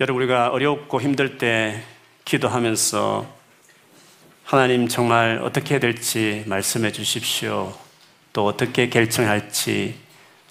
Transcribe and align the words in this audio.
여러분 0.00 0.22
우리가 0.24 0.48
어렵고 0.48 1.00
힘들 1.00 1.38
때 1.38 1.80
기도하면서 2.24 3.32
하나님 4.42 4.88
정말 4.88 5.40
어떻게 5.40 5.74
해야 5.74 5.78
될지 5.78 6.42
말씀해 6.46 6.90
주십시오. 6.90 7.72
또 8.32 8.44
어떻게 8.44 8.88
결정할지 8.88 9.94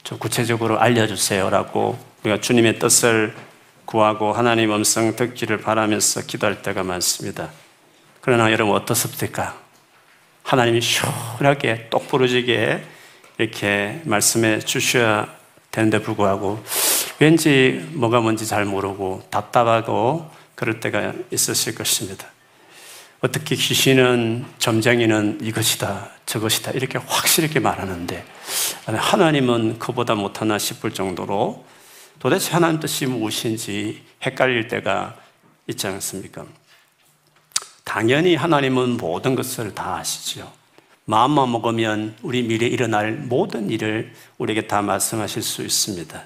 좀 0.05 0.17
구체적으로 0.17 0.79
알려주세요라고 0.79 1.99
우리가 2.23 2.39
주님의 2.39 2.79
뜻을 2.79 3.35
구하고 3.83 4.31
하나님 4.31 4.71
음성 4.71 5.13
듣기를 5.17 5.57
바라면서 5.57 6.21
기도할 6.21 6.61
때가 6.61 6.83
많습니다. 6.83 7.49
그러나 8.21 8.49
여러분 8.49 8.73
어떻습니까? 8.73 9.59
하나님이 10.43 10.79
시원하게 10.79 11.89
똑부러지게 11.89 12.81
이렇게 13.39 13.99
말씀해 14.05 14.59
주셔야 14.59 15.27
되는데 15.69 15.99
불구하고 15.99 16.63
왠지 17.19 17.87
뭐가 17.93 18.19
뭔지 18.21 18.45
잘 18.45 18.65
모르고 18.65 19.23
답답하고 19.29 20.29
그럴 20.55 20.79
때가 20.79 21.13
있으실 21.31 21.75
것입니다. 21.75 22.27
어떻게 23.21 23.55
귀신은 23.55 24.45
점쟁이는 24.59 25.39
이것이다 25.41 26.09
저것이다 26.25 26.71
이렇게 26.71 26.97
확실하게 26.97 27.59
말하는데 27.61 28.25
하나님은 28.85 29.79
그보다 29.79 30.15
못하나 30.15 30.57
싶을 30.57 30.93
정도로 30.93 31.65
도대체 32.19 32.51
하나님 32.51 32.79
뜻이 32.79 33.05
무엇인지 33.05 34.03
헷갈릴 34.25 34.67
때가 34.67 35.15
있지 35.67 35.87
않습니까? 35.87 36.45
당연히 37.83 38.35
하나님은 38.35 38.97
모든 38.97 39.35
것을 39.35 39.73
다 39.73 39.97
아시죠. 39.97 40.51
마음만 41.05 41.51
먹으면 41.51 42.15
우리 42.21 42.43
미래에 42.43 42.69
일어날 42.69 43.11
모든 43.11 43.69
일을 43.69 44.13
우리에게 44.37 44.67
다 44.67 44.81
말씀하실 44.81 45.41
수 45.41 45.63
있습니다. 45.63 46.23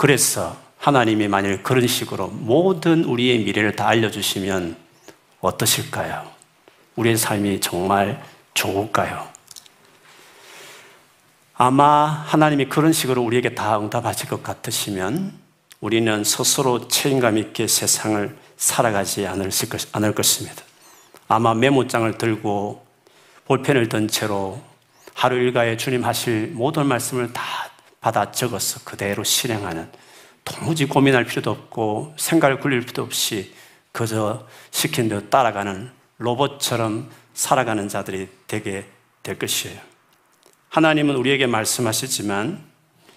그래서 0.00 0.56
하나님이 0.78 1.28
만일 1.28 1.62
그런 1.62 1.86
식으로 1.86 2.28
모든 2.28 3.04
우리의 3.04 3.40
미래를 3.40 3.76
다 3.76 3.86
알려주시면 3.86 4.74
어떠실까요? 5.42 6.26
우리의 6.96 7.18
삶이 7.18 7.60
정말 7.60 8.24
좋을까요? 8.54 9.28
아마 11.52 12.06
하나님이 12.06 12.70
그런 12.70 12.94
식으로 12.94 13.20
우리에게 13.22 13.54
다 13.54 13.78
응답하실 13.78 14.30
것 14.30 14.42
같으시면 14.42 15.34
우리는 15.82 16.24
스스로 16.24 16.88
책임감 16.88 17.36
있게 17.36 17.66
세상을 17.66 18.34
살아가지 18.56 19.26
않을 19.26 20.14
것입니다. 20.14 20.62
아마 21.28 21.52
메모장을 21.52 22.16
들고 22.16 22.86
볼펜을 23.44 23.90
든 23.90 24.08
채로 24.08 24.62
하루 25.12 25.36
일과에 25.36 25.76
주님 25.76 26.06
하실 26.06 26.52
모든 26.54 26.86
말씀을 26.86 27.34
다 27.34 27.69
받아 28.00 28.32
적어서 28.32 28.80
그대로 28.84 29.22
실행하는 29.24 29.90
도무지 30.44 30.86
고민할 30.86 31.24
필요도 31.24 31.50
없고 31.50 32.14
생각을 32.16 32.60
굴릴 32.60 32.80
필요도 32.80 33.02
없이 33.02 33.54
그저 33.92 34.46
시킨 34.70 35.08
대로 35.08 35.28
따라가는 35.28 35.90
로봇처럼 36.18 37.10
살아가는 37.34 37.88
자들이 37.88 38.28
되게 38.46 38.86
될 39.22 39.38
것이에요. 39.38 39.78
하나님은 40.70 41.16
우리에게 41.16 41.46
말씀하시지만 41.46 42.60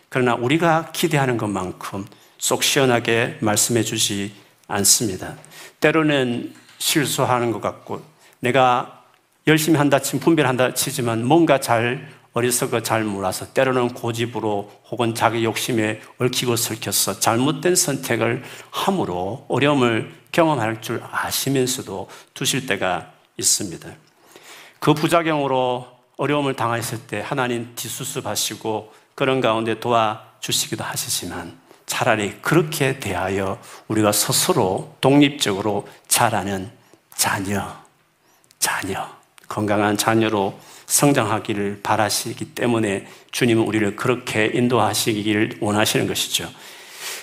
그러나 0.10 0.36
우리가 0.36 0.92
기대하는 0.92 1.38
것만큼 1.38 2.06
쏙 2.38 2.64
시원하게 2.64 3.38
말씀해 3.42 3.84
주지 3.84 4.36
않습니다. 4.68 5.38
때로는 5.80 6.54
실수하는 6.78 7.52
것 7.52 7.62
같고 7.62 8.04
내가 8.40 9.04
열심히 9.48 9.78
한다 9.78 10.00
치 10.00 10.20
분별한다 10.20 10.74
치지만 10.74 11.26
뭔가 11.26 11.60
잘 11.60 12.10
어리석어 12.34 12.82
잘 12.82 13.04
몰라서 13.04 13.54
때로는 13.54 13.94
고집으로 13.94 14.72
혹은 14.90 15.14
자기 15.14 15.44
욕심에 15.44 16.02
얽히고 16.20 16.56
설켜서 16.56 17.20
잘못된 17.20 17.76
선택을 17.76 18.44
함으로 18.72 19.46
어려움을 19.50 20.14
경험할 20.32 20.82
줄 20.82 21.02
아시면서도 21.12 22.10
두실 22.34 22.66
때가 22.66 23.12
있습니다. 23.38 23.88
그 24.80 24.94
부작용으로 24.94 25.88
어려움을 26.18 26.56
당했을 26.56 27.08
때 27.08 27.22
하나님 27.24 27.74
뒤수습하시고 27.76 28.94
그런 29.16 29.40
가운데 29.40 29.80
도와주시기도 29.80 30.84
하시지만 30.84 31.58
차라리 31.86 32.38
그렇게 32.42 33.00
대하여 33.00 33.60
우리가 33.88 34.12
스스로 34.12 34.96
독립적으로 35.02 35.88
자라는 36.08 36.72
자녀, 37.16 37.84
자녀, 38.58 39.23
건강한 39.48 39.98
자녀로 39.98 40.60
성장하기를 40.86 41.82
바라시기 41.84 42.54
때문에 42.54 43.08
주님은 43.32 43.64
우리를 43.64 43.96
그렇게 43.96 44.52
인도하시기를 44.54 45.58
원하시는 45.60 46.08
것이죠. 46.08 46.50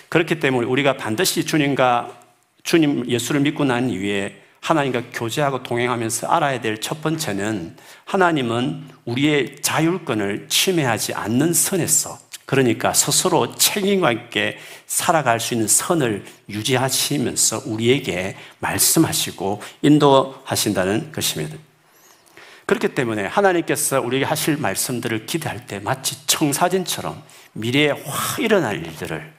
그렇기 0.09 0.41
때문에 0.41 0.67
우리가 0.67 0.97
반드시 0.97 1.45
주님과 1.45 2.19
주님 2.63 3.09
예수를 3.09 3.41
믿고 3.43 3.65
난 3.65 3.91
이후에 3.91 4.43
하나님과 4.61 5.05
교제하고 5.13 5.63
동행하면서 5.63 6.27
알아야 6.27 6.61
될 6.61 6.77
첫 6.81 7.01
번째는 7.03 7.77
하나님은 8.05 8.89
우리의 9.05 9.57
자율권을 9.63 10.49
침해하지 10.49 11.15
않는 11.15 11.55
선에서 11.55 12.19
그러니까 12.45 12.93
스스로 12.93 13.55
책임과 13.55 14.11
있게 14.11 14.59
살아갈 14.87 15.39
수 15.39 15.55
있는 15.55 15.69
선을 15.69 16.25
유지하시면서 16.49 17.63
우리에게 17.67 18.37
말씀하시고 18.59 19.63
인도하신다는 19.83 21.13
것입니다. 21.13 21.57
그렇기 22.71 22.95
때문에 22.95 23.27
하나님께서 23.27 24.01
우리에게 24.01 24.25
하실 24.25 24.57
말씀들을 24.57 25.27
기대할 25.27 25.67
때 25.67 25.81
마치 25.81 26.25
청사진처럼 26.29 27.21
미래에 27.55 27.91
확 27.91 28.39
일어날 28.39 28.77
일들을 28.77 29.33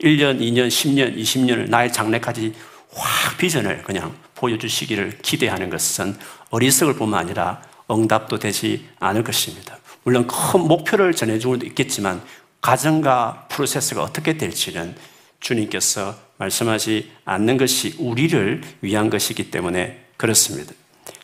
1년, 0.00 0.38
2년, 0.38 0.68
10년, 0.68 1.18
20년을 1.18 1.68
나의 1.68 1.92
장래까지 1.92 2.54
확 2.92 3.38
비전을 3.38 3.82
그냥 3.82 4.14
보여주시기를 4.36 5.18
기대하는 5.20 5.68
것은 5.68 6.16
어리석을 6.50 6.94
뿐만 6.94 7.18
아니라 7.18 7.60
응답도 7.90 8.38
되지 8.38 8.88
않을 9.00 9.24
것입니다. 9.24 9.76
물론 10.04 10.28
큰 10.28 10.60
목표를 10.60 11.12
전해주는 11.12 11.58
것도 11.58 11.66
있겠지만 11.66 12.22
과정과 12.60 13.48
프로세스가 13.50 14.00
어떻게 14.00 14.38
될지는 14.38 14.94
주님께서 15.40 16.14
말씀하지 16.36 17.10
않는 17.24 17.56
것이 17.56 17.96
우리를 17.98 18.62
위한 18.80 19.10
것이기 19.10 19.50
때문에 19.50 20.04
그렇습니다. 20.16 20.72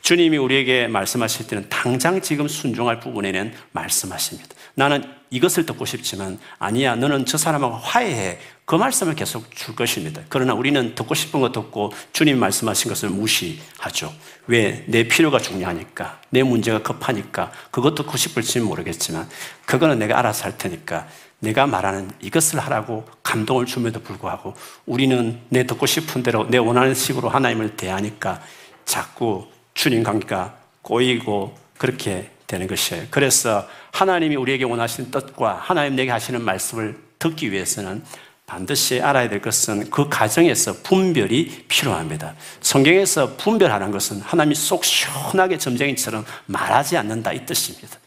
주님이 0.03 0.38
우리에게 0.38 0.88
말씀하실 0.88 1.47
때는 1.47 1.69
당장 1.69 2.21
지금 2.21 2.49
순종할 2.49 3.00
부분에는 3.00 3.53
말씀하십니다. 3.72 4.49
나는 4.75 5.05
이것을 5.31 5.66
듣고 5.66 5.84
싶지만 5.84 6.38
아니야, 6.59 6.97
너는 6.97 7.27
저 7.27 7.38
사람하고 7.38 7.77
화해해. 7.77 8.38
그 8.65 8.77
말씀을 8.77 9.15
계속 9.15 9.50
줄 9.55 9.75
것입니다. 9.75 10.22
그러나 10.28 10.55
우리는 10.55 10.94
듣고 10.94 11.15
싶은 11.15 11.41
것 11.41 11.53
듣고 11.53 11.93
주님 12.12 12.38
말씀하신 12.38 12.88
것을 12.88 13.09
무시하죠. 13.11 14.12
왜? 14.47 14.84
내 14.87 15.06
필요가 15.09 15.38
중요하니까. 15.38 16.21
내 16.31 16.43
문제가 16.43 16.82
급하니까. 16.82 17.53
그것 17.71 17.94
듣고 17.94 18.17
싶을지는 18.17 18.67
모르겠지만 18.67 19.28
그거는 19.67 19.99
내가 19.99 20.19
알아서 20.19 20.44
할 20.44 20.56
테니까 20.56 21.09
내가 21.41 21.67
말하는 21.67 22.11
이것을 22.21 22.59
하라고 22.61 23.05
감동을 23.22 23.67
줌에도 23.67 24.00
불구하고 24.00 24.55
우리는 24.87 25.41
내 25.49 25.67
듣고 25.67 25.87
싶은 25.87 26.22
대로 26.22 26.47
내 26.49 26.59
원하는 26.59 26.94
식으로 26.94 27.28
하나님을 27.28 27.77
대하니까 27.77 28.41
자꾸 28.84 29.47
주님 29.75 30.03
관계가 30.03 30.56
꼬이고 30.82 31.56
그렇게 31.78 32.31
되는 32.47 32.66
것이에요. 32.66 33.06
그래서 33.10 33.66
하나님이 33.92 34.36
우리에게 34.36 34.64
원하시는 34.64 35.10
뜻과 35.10 35.60
하나님 35.62 35.97
내게 35.97 36.10
하시는 36.10 36.42
말씀을 36.42 36.98
듣기 37.19 37.53
위해서는 37.53 38.03
반드시 38.47 39.00
알아야 39.00 39.28
될 39.28 39.41
것은 39.41 39.91
그 39.91 40.08
과정에서 40.08 40.75
분별이 40.82 41.66
필요합니다. 41.69 42.34
성경에서 42.60 43.36
분별하는 43.36 43.92
것은 43.92 44.20
하나님이 44.20 44.56
쏙 44.56 44.84
시원하게 44.84 45.56
점쟁이처럼 45.58 46.25
말하지 46.47 46.97
않는다 46.97 47.32
이 47.32 47.47
뜻입니다. 47.47 47.98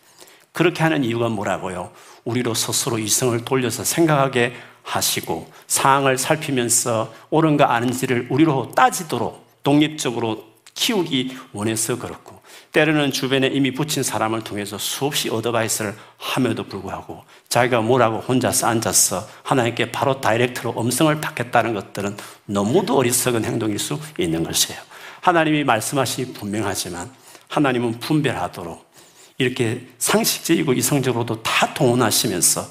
그렇게 0.51 0.83
하는 0.83 1.05
이유가 1.05 1.29
뭐라고요? 1.29 1.91
우리로 2.25 2.53
스스로 2.53 2.99
이성을 2.99 3.45
돌려서 3.45 3.85
생각하게 3.85 4.53
하시고 4.83 5.49
상황을 5.67 6.17
살피면서 6.17 7.13
옳은가 7.29 7.73
아닌지를 7.73 8.27
우리로 8.29 8.73
따지도록 8.75 9.47
독립적으로 9.63 10.52
키우기 10.73 11.37
원해서 11.53 11.97
그렇고 11.97 12.41
때로는 12.71 13.11
주변에 13.11 13.47
이미 13.47 13.71
붙인 13.71 14.03
사람을 14.03 14.43
통해서 14.43 14.77
수없이 14.77 15.29
어드바이스를 15.29 15.95
함에도 16.17 16.63
불구하고 16.63 17.23
자기가 17.49 17.81
뭐라고 17.81 18.19
혼자서 18.19 18.67
앉아서 18.67 19.27
하나님께 19.43 19.91
바로 19.91 20.19
다이렉트로 20.19 20.75
음성을 20.81 21.21
받겠다는 21.21 21.73
것들은 21.73 22.17
너무도 22.45 22.97
어리석은 22.97 23.45
행동일 23.45 23.77
수 23.79 23.99
있는 24.17 24.43
것이에요. 24.43 24.79
하나님이 25.21 25.63
말씀하시 25.63 26.33
분명하지만 26.33 27.11
하나님은 27.47 27.99
분별하도록 27.99 28.91
이렇게 29.37 29.87
상식적이고 29.99 30.73
이성적으로도 30.73 31.43
다 31.43 31.73
동원하시면서 31.73 32.65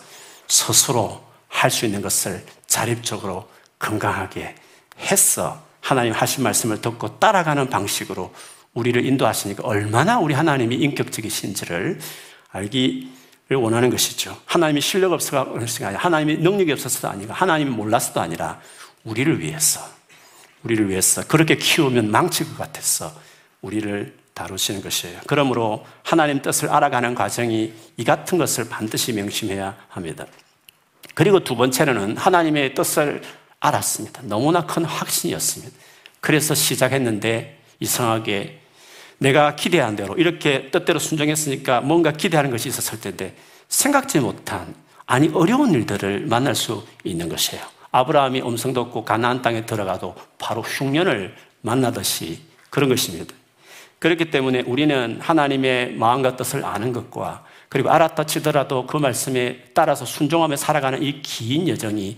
스스로 0.48 1.22
할 1.48 1.70
수 1.70 1.86
있는 1.86 2.02
것을 2.02 2.44
자립적으로 2.66 3.48
건강하게 3.78 4.54
했어. 4.98 5.62
하나님 5.82 6.14
하신 6.14 6.44
말씀을 6.44 6.80
듣고 6.80 7.18
따라가는 7.18 7.68
방식으로 7.68 8.32
우리를 8.72 9.04
인도하시니까 9.04 9.64
얼마나 9.64 10.18
우리 10.18 10.32
하나님이 10.32 10.76
인격적이신지를 10.76 11.98
알기를 12.50 13.56
원하는 13.56 13.90
것이죠. 13.90 14.40
하나님이 14.46 14.80
실력 14.80 15.12
없어가 15.12 15.50
아니라 15.50 15.98
하나님이 15.98 16.36
능력이 16.38 16.72
없어서도 16.72 17.08
아니고 17.08 17.32
하나님이 17.34 17.70
몰라서도 17.70 18.20
아니라 18.20 18.60
우리를 19.04 19.40
위해서, 19.40 19.80
우리를 20.62 20.88
위해서 20.88 21.26
그렇게 21.26 21.56
키우면 21.56 22.10
망칠 22.10 22.48
것 22.48 22.56
같아서 22.56 23.12
우리를 23.60 24.16
다루시는 24.34 24.82
것이에요. 24.82 25.20
그러므로 25.26 25.84
하나님 26.02 26.40
뜻을 26.40 26.70
알아가는 26.70 27.14
과정이 27.14 27.74
이 27.96 28.04
같은 28.04 28.38
것을 28.38 28.68
반드시 28.68 29.12
명심해야 29.12 29.76
합니다. 29.88 30.26
그리고 31.14 31.40
두 31.40 31.56
번째로는 31.56 32.16
하나님의 32.16 32.74
뜻을 32.74 33.22
알았습니다. 33.62 34.22
너무나 34.24 34.66
큰 34.66 34.84
확신이었습니다. 34.84 35.72
그래서 36.20 36.54
시작했는데 36.54 37.58
이상하게 37.80 38.60
내가 39.18 39.54
기대한 39.54 39.94
대로 39.94 40.14
이렇게 40.14 40.70
뜻대로 40.70 40.98
순종했으니까 40.98 41.80
뭔가 41.80 42.12
기대하는 42.12 42.50
것이 42.50 42.68
있었을 42.68 43.00
텐데 43.00 43.36
생각지 43.68 44.18
못한 44.18 44.74
아니 45.06 45.28
어려운 45.32 45.72
일들을 45.72 46.26
만날 46.26 46.54
수 46.56 46.84
있는 47.04 47.28
것이에요. 47.28 47.64
아브라함이 47.92 48.42
음성도 48.42 48.80
없고 48.80 49.04
가나안 49.04 49.42
땅에 49.42 49.64
들어가도 49.64 50.16
바로 50.38 50.62
흉년을 50.62 51.36
만나듯이 51.60 52.40
그런 52.70 52.88
것입니다. 52.88 53.32
그렇기 54.00 54.30
때문에 54.32 54.62
우리는 54.62 55.20
하나님의 55.20 55.94
마음과 55.94 56.36
뜻을 56.36 56.64
아는 56.64 56.92
것과 56.92 57.44
그리고 57.68 57.90
알았다 57.90 58.26
치더라도 58.26 58.86
그 58.86 58.96
말씀에 58.96 59.70
따라서 59.72 60.04
순종하며 60.04 60.56
살아가는 60.56 61.02
이 61.02 61.22
긴 61.22 61.68
여정이 61.68 62.16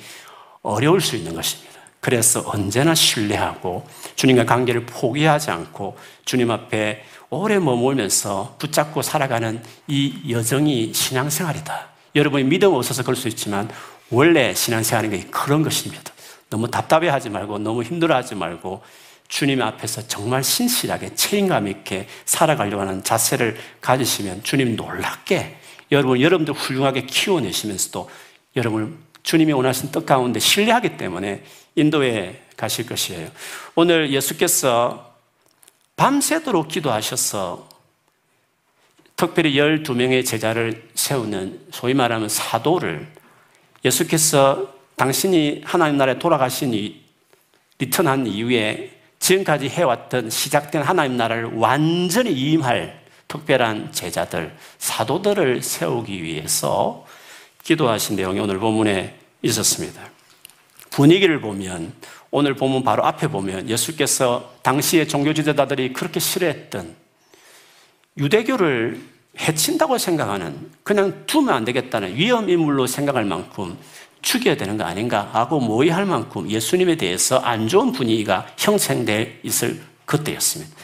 어려울 0.64 1.00
수 1.00 1.14
있는 1.14 1.34
것입니다. 1.34 1.72
그래서 2.00 2.42
언제나 2.44 2.94
신뢰하고 2.94 3.86
주님과 4.16 4.44
관계를 4.44 4.84
포기하지 4.84 5.50
않고 5.50 5.96
주님 6.24 6.50
앞에 6.50 7.04
오래 7.30 7.58
머물면서 7.58 8.56
붙잡고 8.58 9.02
살아가는 9.02 9.62
이 9.86 10.12
여정이 10.28 10.92
신앙생활이다. 10.92 11.88
여러분이 12.14 12.44
믿음 12.44 12.74
없어서 12.74 13.02
그럴 13.02 13.16
수 13.16 13.28
있지만 13.28 13.70
원래 14.10 14.54
신앙생활인 14.54 15.30
그런 15.30 15.62
것입니다. 15.62 16.12
너무 16.50 16.70
답답해하지 16.70 17.30
말고 17.30 17.58
너무 17.58 17.82
힘들어하지 17.82 18.34
말고 18.34 18.82
주님 19.28 19.62
앞에서 19.62 20.06
정말 20.06 20.44
신실하게 20.44 21.14
책임감 21.14 21.68
있게 21.68 22.06
살아가려고 22.24 22.82
하는 22.82 23.02
자세를 23.02 23.56
가지시면 23.80 24.42
주님 24.42 24.76
놀랍게 24.76 25.56
여러분 25.90 26.20
여러분들 26.20 26.54
훌륭하게 26.54 27.06
키워내시면서도 27.06 28.08
여러분 28.56 28.98
주님이 29.24 29.52
원하신 29.52 29.90
뜻 29.90 30.06
가운데 30.06 30.38
신뢰하기 30.38 30.96
때문에 30.96 31.42
인도에 31.74 32.42
가실 32.56 32.86
것이에요. 32.86 33.28
오늘 33.74 34.12
예수께서 34.12 35.12
밤새도록 35.96 36.68
기도하셔서 36.68 37.68
특별히 39.16 39.54
12명의 39.54 40.24
제자를 40.24 40.88
세우는 40.94 41.66
소위 41.70 41.94
말하면 41.94 42.28
사도를 42.28 43.06
예수께서 43.84 44.72
당신이 44.96 45.62
하나님 45.64 45.96
나라에 45.96 46.18
돌아가신 46.18 46.74
이 46.74 47.00
리턴한 47.78 48.26
이후에 48.26 48.90
지금까지 49.18 49.68
해왔던 49.68 50.30
시작된 50.30 50.82
하나님 50.82 51.16
나라를 51.16 51.44
완전히 51.54 52.32
이임할 52.32 53.02
특별한 53.28 53.92
제자들, 53.92 54.54
사도들을 54.78 55.62
세우기 55.62 56.22
위해서 56.22 57.03
기도하신 57.64 58.16
내용이 58.16 58.38
오늘 58.38 58.58
본문에 58.58 59.18
있었습니다. 59.42 60.02
분위기를 60.90 61.40
보면 61.40 61.92
오늘 62.30 62.54
보면 62.54 62.84
바로 62.84 63.04
앞에 63.04 63.28
보면 63.28 63.68
예수께서 63.68 64.54
당시의 64.62 65.08
종교 65.08 65.32
지도자들이 65.32 65.92
그렇게 65.92 66.20
싫어했던 66.20 66.94
유대교를 68.18 69.00
해친다고 69.38 69.98
생각하는 69.98 70.70
그냥 70.84 71.24
두면 71.26 71.54
안 71.54 71.64
되겠다는 71.64 72.14
위험 72.14 72.48
인물로 72.48 72.86
생각할 72.86 73.24
만큼 73.24 73.76
죽여야 74.22 74.56
되는 74.56 74.76
거 74.76 74.84
아닌가 74.84 75.28
하고 75.32 75.58
모의할 75.58 76.06
만큼 76.06 76.50
예수님에 76.50 76.96
대해서 76.96 77.38
안 77.38 77.68
좋은 77.68 77.92
분위기가 77.92 78.46
형성돼 78.56 79.40
있을 79.42 79.82
그때였습니다. 80.06 80.74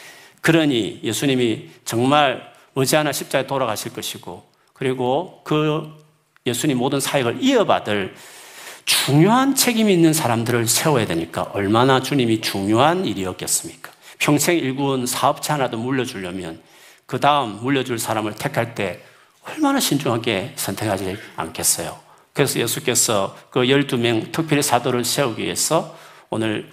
그러니 0.41 0.99
예수님이 1.03 1.69
정말 1.85 2.51
머지않아 2.73 3.11
십자에 3.11 3.47
돌아가실 3.47 3.93
것이고 3.93 4.43
그리고 4.73 5.41
그 5.43 6.01
예수님 6.45 6.77
모든 6.77 6.99
사역을 6.99 7.37
이어받을 7.41 8.15
중요한 8.85 9.55
책임이 9.55 9.93
있는 9.93 10.13
사람들을 10.13 10.67
세워야 10.67 11.05
되니까 11.05 11.43
얼마나 11.53 12.01
주님이 12.01 12.41
중요한 12.41 13.05
일이었겠습니까? 13.05 13.91
평생 14.17 14.57
일군 14.57 15.05
사업체 15.05 15.53
하나도 15.53 15.77
물려주려면 15.77 16.61
그 17.05 17.19
다음 17.19 17.59
물려줄 17.61 17.99
사람을 17.99 18.35
택할 18.35 18.75
때 18.75 19.01
얼마나 19.43 19.79
신중하게 19.79 20.53
선택하지 20.55 21.17
않겠어요? 21.35 21.99
그래서 22.33 22.59
예수께서 22.59 23.35
그 23.49 23.61
12명 23.61 24.31
특별히 24.31 24.63
사도를 24.63 25.03
세우기 25.03 25.43
위해서 25.43 25.95
오늘 26.29 26.71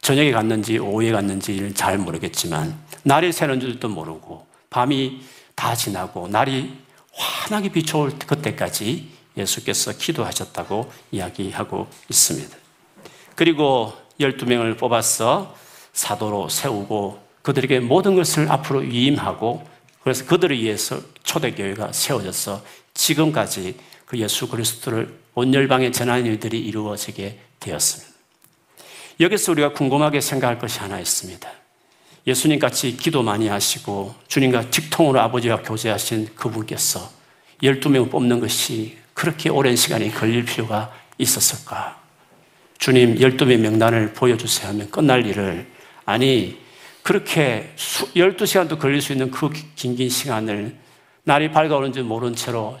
저녁에 0.00 0.30
갔는지 0.30 0.78
오후에 0.78 1.10
갔는지를 1.12 1.74
잘 1.74 1.98
모르겠지만 1.98 2.78
날이 3.02 3.32
새는 3.32 3.60
줄도 3.60 3.88
모르고 3.88 4.46
밤이 4.70 5.22
다 5.54 5.74
지나고 5.74 6.28
날이 6.28 6.78
환하게 7.18 7.70
비춰올 7.70 8.18
그때까지 8.18 9.08
예수께서 9.36 9.92
기도하셨다고 9.92 10.90
이야기하고 11.12 11.88
있습니다. 12.08 12.56
그리고 13.34 13.92
12명을 14.20 14.78
뽑아서 14.78 15.54
사도로 15.92 16.48
세우고 16.48 17.26
그들에게 17.42 17.80
모든 17.80 18.14
것을 18.14 18.50
앞으로 18.50 18.80
위임하고 18.80 19.66
그래서 20.02 20.24
그들을 20.26 20.58
위해서 20.58 21.00
초대교회가 21.22 21.92
세워져서 21.92 22.62
지금까지 22.94 23.76
그 24.06 24.18
예수 24.18 24.48
그리스도를 24.48 25.18
온 25.34 25.52
열방에 25.52 25.90
전하는 25.90 26.26
일들이 26.26 26.58
이루어지게 26.60 27.38
되었습니다. 27.60 28.12
여기서 29.20 29.52
우리가 29.52 29.72
궁금하게 29.72 30.20
생각할 30.20 30.58
것이 30.58 30.78
하나 30.78 30.98
있습니다. 30.98 31.48
예수님 32.26 32.58
같이 32.58 32.96
기도 32.96 33.22
많이 33.22 33.48
하시고 33.48 34.14
주님과 34.28 34.70
직통으로 34.70 35.20
아버지와 35.20 35.62
교제하신 35.62 36.34
그분께서 36.34 37.10
12명을 37.62 38.10
뽑는 38.10 38.40
것이 38.40 38.98
그렇게 39.14 39.48
오랜 39.48 39.76
시간이 39.76 40.12
걸릴 40.12 40.44
필요가 40.44 40.92
있었을까? 41.16 41.98
주님 42.78 43.16
12명 43.16 43.58
명단을 43.58 44.12
보여주세요 44.12 44.68
하면 44.68 44.90
끝날 44.90 45.26
일을 45.26 45.66
아니 46.04 46.58
그렇게 47.02 47.72
12시간도 47.76 48.78
걸릴 48.78 49.00
수 49.00 49.12
있는 49.12 49.30
그 49.30 49.50
긴긴 49.74 50.08
시간을 50.08 50.76
날이 51.24 51.50
밝아오는지 51.50 52.02
모른 52.02 52.34
채로 52.34 52.78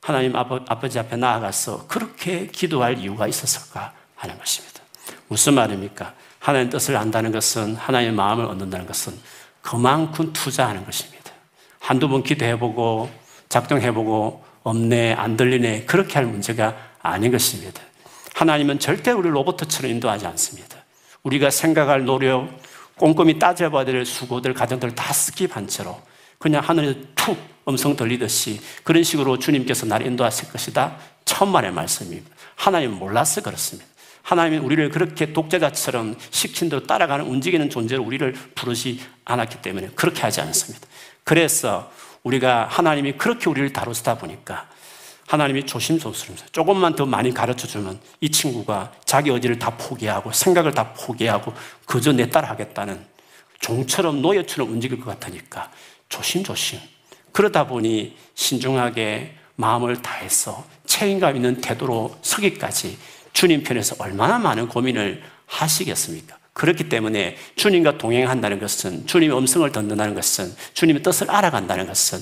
하나님 0.00 0.34
아버, 0.36 0.60
아버지 0.68 0.98
앞에 0.98 1.16
나아가서 1.16 1.86
그렇게 1.86 2.46
기도할 2.46 2.98
이유가 2.98 3.28
있었을까 3.28 3.92
하는 4.14 4.38
것입니다. 4.38 4.80
무슨 5.28 5.54
말입니까? 5.54 6.14
하나님 6.48 6.70
뜻을 6.70 6.96
안다는 6.96 7.30
것은 7.30 7.76
하나님의 7.76 8.14
마음을 8.14 8.46
얻는다는 8.46 8.86
것은 8.86 9.12
그만큼 9.60 10.32
투자하는 10.32 10.86
것입니다. 10.86 11.30
한두 11.78 12.08
번 12.08 12.22
기도해보고 12.22 13.10
작정해보고 13.50 14.42
없네, 14.62 15.12
안 15.12 15.36
들리네, 15.36 15.84
그렇게 15.84 16.14
할 16.14 16.24
문제가 16.24 16.74
아닌 17.02 17.32
것입니다. 17.32 17.82
하나님은 18.34 18.78
절대 18.78 19.10
우리 19.10 19.28
로봇처럼 19.28 19.90
인도하지 19.90 20.26
않습니다. 20.26 20.78
우리가 21.22 21.50
생각할 21.50 22.06
노력, 22.06 22.48
꼼꼼히 22.96 23.38
따져봐야 23.38 23.84
될 23.84 24.06
수고들, 24.06 24.54
가정들 24.54 24.94
다 24.94 25.12
skip한 25.12 25.68
채로 25.68 26.00
그냥 26.38 26.62
하늘에 26.64 26.94
툭 27.14 27.36
음성 27.68 27.94
들리듯이 27.94 28.58
그런 28.84 29.02
식으로 29.02 29.38
주님께서 29.38 29.84
나를 29.84 30.06
인도하실 30.06 30.50
것이다. 30.50 30.96
천만의 31.26 31.72
말씀입니다. 31.72 32.30
하나님 32.56 32.92
몰라서 32.92 33.42
그렇습니다. 33.42 33.87
하나님은 34.28 34.58
우리를 34.62 34.90
그렇게 34.90 35.32
독재자처럼 35.32 36.14
시킨 36.30 36.68
대로 36.68 36.86
따라가는 36.86 37.24
움직이는 37.24 37.70
존재로 37.70 38.02
우리를 38.02 38.34
부르지 38.54 39.00
않았기 39.24 39.62
때문에 39.62 39.88
그렇게 39.94 40.20
하지 40.20 40.42
않습니다. 40.42 40.86
그래서 41.24 41.90
우리가 42.24 42.66
하나님이 42.70 43.12
그렇게 43.12 43.48
우리를 43.48 43.72
다루시다 43.72 44.18
보니까 44.18 44.68
하나님이 45.26 45.64
조심스럽습니다. 45.64 46.44
조금만 46.52 46.94
더 46.94 47.06
많이 47.06 47.32
가르쳐 47.32 47.66
주면 47.66 47.98
이 48.20 48.30
친구가 48.30 48.92
자기 49.06 49.30
의지를 49.30 49.58
다 49.58 49.74
포기하고 49.78 50.30
생각을 50.30 50.74
다 50.74 50.92
포기하고 50.92 51.54
그저 51.86 52.12
내 52.12 52.28
따라 52.28 52.50
하겠다는 52.50 53.02
종처럼 53.60 54.20
노예처럼 54.20 54.70
움직일 54.70 55.00
것 55.00 55.06
같으니까 55.06 55.70
조심조심. 56.10 56.78
그러다 57.32 57.66
보니 57.66 58.14
신중하게 58.34 59.36
마음을 59.56 60.02
다해서 60.02 60.66
책임감 60.84 61.36
있는 61.36 61.62
태도로 61.62 62.18
서기까지 62.20 62.98
주님 63.38 63.62
편에서 63.62 63.94
얼마나 64.00 64.36
많은 64.36 64.66
고민을 64.66 65.22
하시겠습니까? 65.46 66.36
그렇기 66.54 66.88
때문에 66.88 67.36
주님과 67.54 67.96
동행한다는 67.96 68.58
것은 68.58 69.06
주님의 69.06 69.38
음성을 69.38 69.70
듣는다는 69.70 70.16
것은 70.16 70.52
주님의 70.74 71.04
뜻을 71.04 71.30
알아간다는 71.30 71.86
것은 71.86 72.18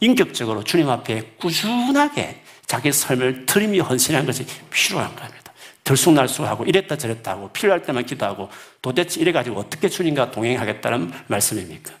인격적으로 0.00 0.64
주님 0.64 0.88
앞에 0.88 1.34
꾸준하게 1.38 2.42
자기 2.66 2.90
삶을 2.90 3.46
트림이 3.46 3.78
헌신하는 3.78 4.26
것이 4.26 4.44
필요한 4.68 5.14
겁니다. 5.14 5.52
들쑥날쑥하고 5.84 6.64
이랬다 6.64 6.98
저랬다 6.98 7.30
하고 7.30 7.48
필요할 7.52 7.82
때만 7.82 8.04
기도하고 8.04 8.48
도대체 8.82 9.20
이래가지고 9.20 9.60
어떻게 9.60 9.88
주님과 9.88 10.32
동행하겠다는 10.32 11.12
말씀입니까? 11.28 11.92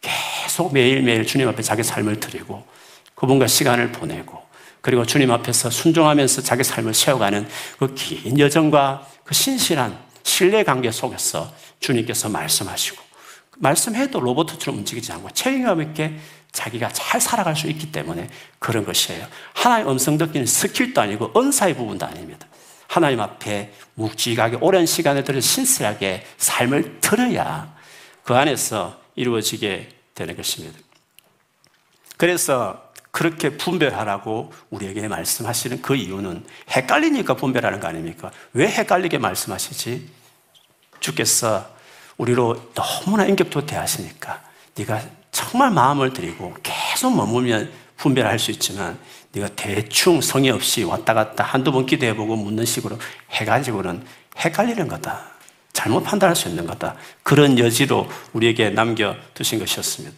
계속 0.00 0.72
매일매일 0.72 1.26
주님 1.26 1.48
앞에 1.48 1.62
자기 1.62 1.82
삶을 1.82 2.20
드리고 2.20 2.64
그분과 3.16 3.48
시간을 3.48 3.90
보내고 3.90 4.43
그리고 4.84 5.06
주님 5.06 5.30
앞에서 5.30 5.70
순종하면서 5.70 6.42
자기 6.42 6.62
삶을 6.62 6.92
세워가는 6.92 7.48
그 7.78 7.94
긴 7.94 8.38
여정과 8.38 9.08
그 9.24 9.32
신실한 9.32 9.98
신뢰 10.22 10.62
관계 10.62 10.90
속에서 10.90 11.50
주님께서 11.80 12.28
말씀하시고 12.28 13.02
말씀해도 13.56 14.20
로봇처럼 14.20 14.80
움직이지 14.80 15.10
않고 15.12 15.30
책임감 15.30 15.80
있게 15.80 16.18
자기가 16.52 16.90
잘 16.92 17.18
살아갈 17.18 17.56
수 17.56 17.66
있기 17.68 17.92
때문에 17.92 18.28
그런 18.58 18.84
것이에요. 18.84 19.26
하나님 19.54 19.88
음성 19.88 20.18
듣기는 20.18 20.44
스킬도 20.44 21.00
아니고 21.00 21.32
은사의 21.34 21.76
부분도 21.76 22.04
아닙니다. 22.04 22.46
하나님 22.86 23.20
앞에 23.20 23.72
묵직하게 23.94 24.58
오랜 24.60 24.84
시간을 24.84 25.24
들여 25.24 25.40
신실하게 25.40 26.26
삶을 26.36 27.00
들어야 27.00 27.74
그 28.22 28.34
안에서 28.34 29.00
이루어지게 29.14 29.88
되는 30.14 30.36
것입니다. 30.36 30.78
그래서 32.18 32.83
그렇게 33.14 33.50
분별하라고 33.50 34.52
우리에게 34.70 35.06
말씀하시는 35.06 35.82
그 35.82 35.94
이유는 35.94 36.44
헷갈리니까 36.68 37.34
분별하는 37.34 37.78
거 37.78 37.86
아닙니까? 37.86 38.32
왜 38.54 38.66
헷갈리게 38.66 39.18
말씀하시지? 39.18 40.08
주께서 40.98 41.64
우리로 42.16 42.72
너무나 42.74 43.24
인격도 43.24 43.66
대하시니까 43.66 44.42
네가 44.74 45.00
정말 45.30 45.70
마음을 45.70 46.12
들이고 46.12 46.56
계속 46.64 47.14
머물면 47.14 47.70
분별할 47.98 48.40
수 48.40 48.50
있지만 48.50 48.98
네가 49.30 49.50
대충 49.54 50.20
성의 50.20 50.50
없이 50.50 50.82
왔다 50.82 51.14
갔다 51.14 51.44
한두 51.44 51.70
번 51.70 51.86
기도해보고 51.86 52.34
묻는 52.34 52.64
식으로 52.64 52.98
해가지고는 53.30 54.04
헷갈리는 54.38 54.88
거다. 54.88 55.22
잘못 55.72 56.02
판단할 56.02 56.34
수 56.34 56.48
있는 56.48 56.66
거다. 56.66 56.96
그런 57.22 57.60
여지로 57.60 58.10
우리에게 58.32 58.70
남겨두신 58.70 59.60
것이었습니다. 59.60 60.16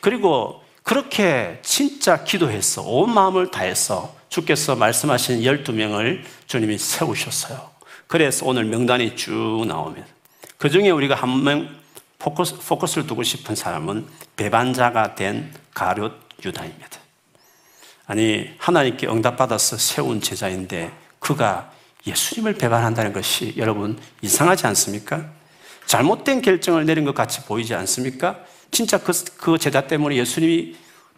그리고 0.00 0.63
그렇게 0.84 1.58
진짜 1.62 2.22
기도해서 2.22 2.82
온 2.82 3.12
마음을 3.12 3.50
다해서 3.50 4.14
주께서 4.28 4.76
말씀하신 4.76 5.40
12명을 5.40 6.22
주님이 6.46 6.78
세우셨어요. 6.78 7.70
그래서 8.06 8.46
오늘 8.46 8.64
명단이 8.64 9.16
쭉 9.16 9.64
나오면 9.66 10.04
그 10.58 10.70
중에 10.70 10.90
우리가 10.90 11.16
한 11.16 11.42
명 11.42 11.84
포커스, 12.24 12.56
포커스를 12.56 13.06
두고 13.06 13.22
싶은 13.22 13.54
사람은 13.54 14.06
배반자가 14.36 15.14
된 15.14 15.52
가룟 15.74 16.10
유다입니다. 16.42 16.98
아니, 18.06 18.50
하나님께 18.56 19.06
응답받아서 19.06 19.76
세운 19.76 20.22
제자인데 20.22 20.90
그가 21.18 21.70
예수님을 22.06 22.54
배반한다는 22.54 23.12
것이 23.12 23.54
여러분 23.58 23.98
이상하지 24.22 24.66
않습니까? 24.68 25.26
잘못된 25.86 26.40
결정을 26.40 26.86
내린 26.86 27.04
것 27.04 27.14
같이 27.14 27.42
보이지 27.44 27.74
않습니까? 27.74 28.38
진짜 28.74 28.98
그, 28.98 29.12
그 29.36 29.56
제자 29.56 29.86
때문에 29.86 30.16
예수님이 30.16 30.74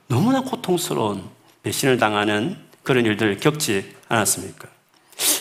너무나 0.08 0.42
고통스러운 0.42 1.24
배신을 1.62 1.96
당하는 1.96 2.58
그런 2.82 3.06
일들을 3.06 3.38
겪지 3.38 3.96
않았습니까? 4.08 4.68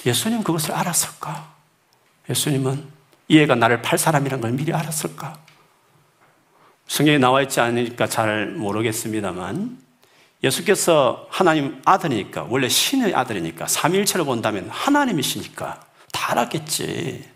예수님 0.06 0.42
그것을 0.42 0.72
알았을까? 0.72 1.54
예수님은 2.30 2.86
이 3.28 3.40
애가 3.40 3.56
나를 3.56 3.82
팔 3.82 4.00
사람이란 4.00 4.40
걸 4.40 4.54
미리 4.54 4.72
알았을까? 4.72 5.38
성경에 6.88 7.18
나와 7.18 7.42
있지 7.42 7.60
않으니까 7.60 8.08
잘 8.08 8.48
모르겠습니다만 8.48 9.78
예수께서 10.42 11.28
하나님 11.30 11.82
아들이니까 11.84 12.48
원래 12.50 12.70
신의 12.70 13.14
아들이니까 13.14 13.68
삼일체로 13.68 14.24
본다면 14.24 14.70
하나님이시니까 14.70 15.82
다 16.14 16.32
알았겠지. 16.32 17.30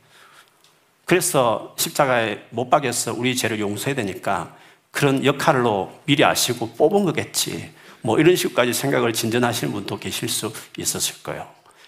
그래서 1.04 1.76
십자가에 1.78 2.46
못 2.52 2.70
박여서 2.70 3.16
우리 3.16 3.36
죄를 3.36 3.60
용서해야 3.60 3.96
되니까 3.96 4.56
그런 4.92 5.24
역할로 5.26 5.92
미리 6.06 6.24
아시고 6.24 6.72
뽑은 6.72 7.06
거겠지. 7.06 7.72
뭐 8.02 8.20
이런 8.20 8.36
식까지 8.36 8.74
생각을 8.74 9.14
진전하시는 9.14 9.74
분도 9.74 9.98
계실 9.98 10.30
수 10.30 10.54
있었을 10.78 11.22
거예요. 11.24 11.48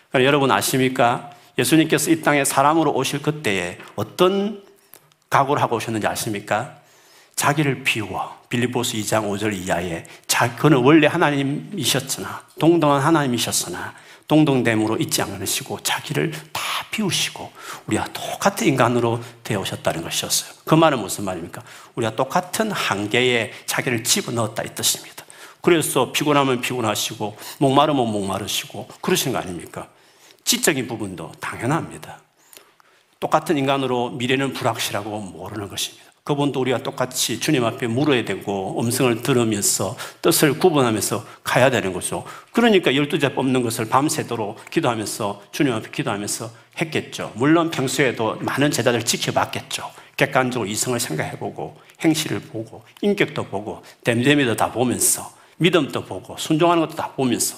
그러니까 0.09 0.27
여러분 0.27 0.51
아십니까? 0.51 1.31
예수님께서 1.57 2.11
이 2.11 2.21
땅에 2.21 2.43
사람으로 2.43 2.93
오실 2.93 3.21
그때에 3.21 3.77
어떤 3.95 4.63
각오를 5.29 5.61
하고 5.61 5.77
오셨는지 5.77 6.07
아십니까? 6.07 6.77
자기를 7.35 7.83
비워. 7.83 8.39
빌리보스 8.49 8.97
2장 8.97 9.29
5절 9.29 9.53
이하에 9.53 10.05
자, 10.27 10.55
그는 10.57 10.79
원래 10.79 11.07
하나님이셨으나 11.07 12.43
동등한 12.59 13.01
하나님이셨으나 13.01 13.93
동등됨으로 14.31 14.95
있지 14.99 15.21
않으시고 15.21 15.81
자기를 15.81 16.31
다 16.53 16.61
비우시고 16.89 17.51
우리가 17.87 18.05
똑같은 18.13 18.65
인간으로 18.65 19.19
되어오셨다는 19.43 20.03
것이었어요. 20.03 20.53
그 20.63 20.73
말은 20.73 20.99
무슨 20.99 21.25
말입니까? 21.25 21.61
우리가 21.95 22.15
똑같은 22.15 22.71
한계에 22.71 23.51
자기를 23.65 24.05
집어넣었다 24.05 24.63
이 24.63 24.73
뜻입니다. 24.73 25.25
그래서 25.59 26.13
피곤하면 26.13 26.61
피곤하시고 26.61 27.37
목마르면 27.59 28.09
목마르시고 28.09 28.87
그러신 29.01 29.33
거 29.33 29.37
아닙니까? 29.37 29.89
지적인 30.45 30.87
부분도 30.87 31.33
당연합니다. 31.41 32.21
똑같은 33.19 33.57
인간으로 33.57 34.11
미래는 34.11 34.53
불확실하고 34.53 35.19
모르는 35.19 35.67
것입니다. 35.67 36.10
그분도 36.31 36.61
우리가 36.61 36.81
똑같이 36.81 37.41
주님 37.41 37.65
앞에 37.65 37.87
물어야 37.87 38.23
되고 38.23 38.79
음성을 38.81 39.21
들으면서 39.21 39.97
뜻을 40.21 40.57
구분하면서 40.59 41.25
가야 41.43 41.69
되는 41.69 41.91
거죠. 41.91 42.23
그러니까 42.53 42.95
열두 42.95 43.19
제 43.19 43.33
뽑는 43.33 43.63
것을 43.63 43.89
밤새도록 43.89 44.69
기도하면서 44.69 45.41
주님 45.51 45.73
앞에 45.73 45.91
기도하면서 45.91 46.49
했겠죠. 46.79 47.33
물론 47.35 47.69
평소에도 47.69 48.37
많은 48.39 48.71
제자들 48.71 49.03
지켜봤겠죠. 49.03 49.91
객관적으로 50.15 50.69
이성을 50.69 50.97
생각해보고 50.99 51.75
행실을 52.01 52.39
보고 52.39 52.83
인격도 53.01 53.43
보고 53.47 53.83
댐댐이도 54.05 54.55
다 54.55 54.71
보면서 54.71 55.33
믿음도 55.57 56.05
보고 56.05 56.37
순종하는 56.37 56.85
것도 56.85 56.95
다 56.95 57.11
보면서 57.13 57.57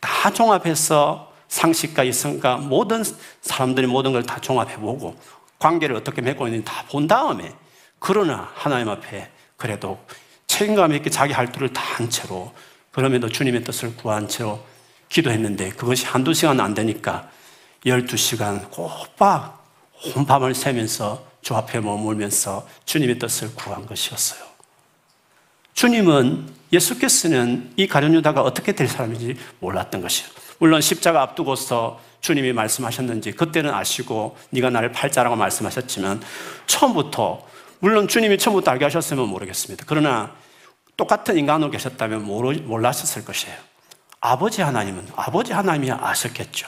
다 0.00 0.32
종합해서 0.32 1.32
상식과 1.48 2.04
이성과 2.04 2.56
모든 2.56 3.04
사람들이 3.42 3.86
모든 3.86 4.12
걸 4.12 4.22
다 4.22 4.40
종합해보고 4.40 5.16
관계를 5.58 5.96
어떻게 5.96 6.22
맺고 6.22 6.46
있는지 6.46 6.64
다 6.64 6.82
본 6.88 7.06
다음에 7.06 7.52
그러나 7.98 8.50
하나님 8.54 8.88
앞에 8.88 9.30
그래도 9.56 9.98
책임감 10.46 10.92
있게 10.94 11.10
자기 11.10 11.32
할 11.32 11.50
일을 11.54 11.72
다한 11.72 12.10
채로 12.10 12.52
그럼에도 12.90 13.28
주님의 13.28 13.64
뜻을 13.64 13.96
구한 13.96 14.28
채로 14.28 14.64
기도했는데 15.08 15.70
그것이 15.70 16.06
한두 16.06 16.34
시간 16.34 16.60
안 16.60 16.74
되니까 16.74 17.30
12시간 17.84 18.70
꼬박 18.70 19.64
혼밤을 20.14 20.54
새면서 20.54 21.24
주 21.42 21.54
앞에 21.54 21.80
머물면서 21.80 22.66
주님의 22.84 23.18
뜻을 23.18 23.54
구한 23.54 23.86
것이었어요. 23.86 24.44
주님은 25.74 26.48
예수께서는 26.72 27.72
이 27.76 27.86
가룟유다가 27.86 28.42
어떻게 28.42 28.72
될 28.72 28.88
사람인지 28.88 29.36
몰랐던 29.60 30.00
것이에요. 30.00 30.30
물론 30.58 30.80
십자가 30.80 31.22
앞두고서 31.22 32.00
주님이 32.20 32.52
말씀하셨는지 32.52 33.32
그때는 33.32 33.72
아시고 33.72 34.36
네가 34.50 34.70
나를 34.70 34.90
팔자라고 34.90 35.36
말씀하셨지만 35.36 36.22
처음부터 36.66 37.46
물론 37.78 38.08
주님이 38.08 38.38
처음부터 38.38 38.70
알게 38.70 38.84
하셨으면 38.84 39.28
모르겠습니다. 39.28 39.84
그러나 39.86 40.34
똑같은 40.96 41.36
인간으로 41.36 41.70
계셨다면 41.70 42.24
몰랐었을 42.24 43.24
것이에요. 43.24 43.56
아버지 44.20 44.62
하나님은 44.62 45.08
아버지 45.14 45.52
하나님이 45.52 45.92
아셨겠죠. 45.92 46.66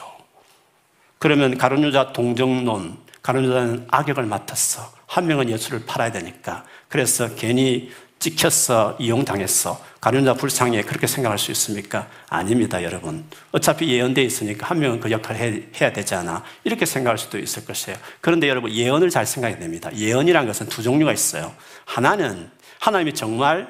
그러면 1.17 1.57
가룟 1.57 1.83
유자 1.83 2.13
동정론, 2.13 2.97
가룟 3.21 3.45
유자는 3.45 3.87
악역을 3.89 4.23
맡았어. 4.25 4.91
한 5.07 5.27
명은 5.27 5.49
예수를 5.49 5.85
팔아야 5.85 6.11
되니까. 6.11 6.63
그래서 6.87 7.35
괜히 7.35 7.91
찍혔어, 8.19 8.97
이용당했어. 8.99 9.81
가룟자 10.01 10.33
불쌍해 10.33 10.83
그렇게 10.83 11.07
생각할 11.07 11.39
수 11.39 11.51
있습니까? 11.51 12.07
아닙니다, 12.27 12.83
여러분. 12.83 13.25
어차피 13.51 13.89
예언돼 13.89 14.21
있으니까 14.23 14.67
한 14.67 14.79
명은 14.79 14.99
그 14.99 15.09
역할을 15.09 15.39
해, 15.39 15.63
해야 15.79 15.93
되잖아. 15.93 16.43
이렇게 16.63 16.85
생각할 16.85 17.17
수도 17.17 17.39
있을 17.39 17.65
것이에요. 17.65 17.97
그런데 18.21 18.49
여러분 18.49 18.71
예언을 18.71 19.09
잘 19.09 19.25
생각해야 19.25 19.57
됩니다. 19.57 19.89
예언이란 19.95 20.45
것은 20.47 20.67
두 20.67 20.83
종류가 20.83 21.13
있어요. 21.13 21.53
하나는 21.85 22.49
하나님이 22.79 23.13
정말 23.13 23.67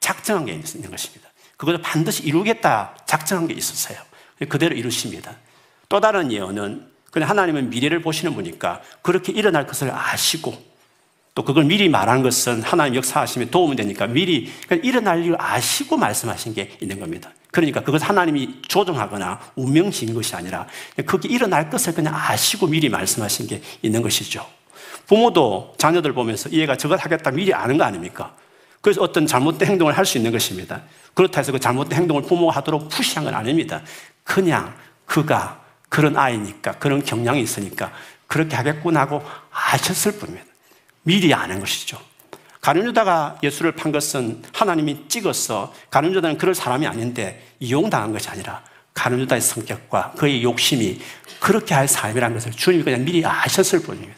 작정한 0.00 0.44
게 0.44 0.52
있는 0.52 0.90
것입니다. 0.90 1.30
그것을 1.56 1.80
반드시 1.80 2.22
이루겠다 2.22 2.94
작정한 3.06 3.48
게 3.48 3.54
있었어요. 3.54 3.98
그대로 4.48 4.76
이루십니다. 4.76 5.36
또 5.88 6.00
다른 6.00 6.30
예언은 6.30 6.86
그냥 7.10 7.30
하나님은 7.30 7.70
미래를 7.70 8.02
보시는 8.02 8.34
분이니까 8.34 8.82
그렇게 9.00 9.32
일어날 9.32 9.66
것을 9.66 9.90
아시고 9.90 10.62
또 11.36 11.44
그걸 11.44 11.64
미리 11.64 11.90
말한 11.90 12.22
것은 12.22 12.62
하나님 12.62 12.94
역사하심에 12.94 13.50
도움이 13.50 13.76
되니까 13.76 14.06
미리 14.06 14.50
일어날 14.82 15.22
일을 15.22 15.36
아시고 15.38 15.98
말씀하신 15.98 16.54
게 16.54 16.78
있는 16.80 16.98
겁니다. 16.98 17.30
그러니까 17.50 17.82
그것 17.82 18.02
하나님이 18.02 18.62
조정하거나 18.66 19.38
운명신 19.54 20.14
것이 20.14 20.34
아니라 20.34 20.66
그게 21.04 21.28
일어날 21.28 21.68
것을 21.68 21.92
그냥 21.92 22.14
아시고 22.16 22.68
미리 22.68 22.88
말씀하신 22.88 23.48
게 23.48 23.60
있는 23.82 24.00
것이죠. 24.00 24.46
부모도 25.06 25.74
자녀들 25.76 26.14
보면서 26.14 26.50
얘가 26.52 26.74
저것 26.74 27.04
하겠다 27.04 27.30
미리 27.30 27.52
아는 27.52 27.76
거 27.76 27.84
아닙니까? 27.84 28.34
그래서 28.80 29.02
어떤 29.02 29.26
잘못된 29.26 29.68
행동을 29.68 29.92
할 29.92 30.06
수 30.06 30.16
있는 30.16 30.32
것입니다. 30.32 30.84
그렇다 31.12 31.40
해서 31.40 31.52
그 31.52 31.60
잘못된 31.60 31.98
행동을 31.98 32.22
부모가 32.22 32.56
하도록 32.56 32.88
푸시한 32.88 33.26
건 33.26 33.34
아닙니다. 33.34 33.82
그냥 34.24 34.74
그가 35.04 35.60
그런 35.90 36.16
아이니까 36.16 36.72
그런 36.78 37.04
경향이 37.04 37.42
있으니까 37.42 37.92
그렇게 38.26 38.56
하겠구나 38.56 39.00
하고 39.00 39.22
아셨을 39.50 40.12
뿐입니다. 40.12 40.55
미리 41.06 41.32
아는 41.32 41.60
것이죠. 41.60 42.00
가룟유다가 42.60 43.38
예수를 43.44 43.72
판 43.72 43.92
것은 43.92 44.42
하나님이 44.52 45.04
찍어서 45.08 45.72
가룟유다는 45.88 46.36
그럴 46.36 46.52
사람이 46.52 46.84
아닌데 46.84 47.46
이용당한 47.60 48.12
것이 48.12 48.28
아니라 48.28 48.64
가늠 48.92 49.20
유다의 49.20 49.40
성격과 49.40 50.14
그의 50.16 50.42
욕심이 50.42 50.98
그렇게 51.38 51.74
할 51.74 51.86
삶이라는 51.86 52.34
것을 52.34 52.50
주님이 52.50 52.82
그냥 52.82 53.04
미리 53.04 53.24
아셨을 53.24 53.82
뿐입니다. 53.82 54.16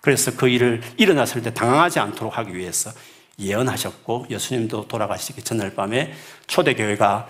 그래서 0.00 0.30
그 0.36 0.48
일을 0.48 0.80
일어났을 0.96 1.42
때 1.42 1.52
당황하지 1.52 1.98
않도록 1.98 2.38
하기 2.38 2.54
위해서 2.54 2.92
예언하셨고 3.40 4.26
예수님도 4.30 4.86
돌아가시기 4.86 5.42
전날 5.42 5.74
밤에 5.74 6.14
초대교회가 6.46 7.28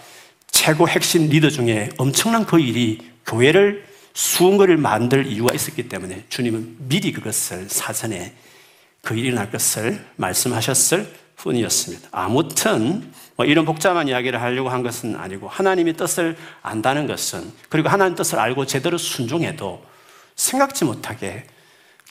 최고 0.51 0.87
핵심 0.87 1.31
리더 1.31 1.49
중에 1.49 1.89
엄청난 1.97 2.45
그 2.45 2.61
일이 2.61 3.11
교회를 3.25 3.87
수은거를 4.13 4.77
만들 4.77 5.27
이유가 5.27 5.55
있었기 5.55 5.89
때문에 5.89 6.25
주님은 6.29 6.89
미리 6.89 7.13
그것을 7.13 7.71
사전에 7.71 8.35
그 9.09 9.17
일이 9.17 9.33
날 9.33 9.51
것을 9.51 10.05
말씀하셨을 10.17 11.11
뿐이었습니다. 11.37 12.11
아무튼 12.13 13.11
뭐 13.37 13.47
이런 13.47 13.65
복잡한 13.65 14.07
이야기를 14.07 14.43
하려고 14.43 14.69
한 14.69 14.83
것은 14.83 15.17
아니고 15.17 15.49
하나님의 15.49 15.95
뜻을 15.95 16.37
안다는 16.61 17.07
것은 17.07 17.51
그리고 17.71 17.89
하나님 17.89 18.15
뜻을 18.15 18.39
알고 18.39 18.67
제대로 18.67 18.99
순종해도 18.99 19.83
생각지 20.37 20.85
못하게 20.85 21.47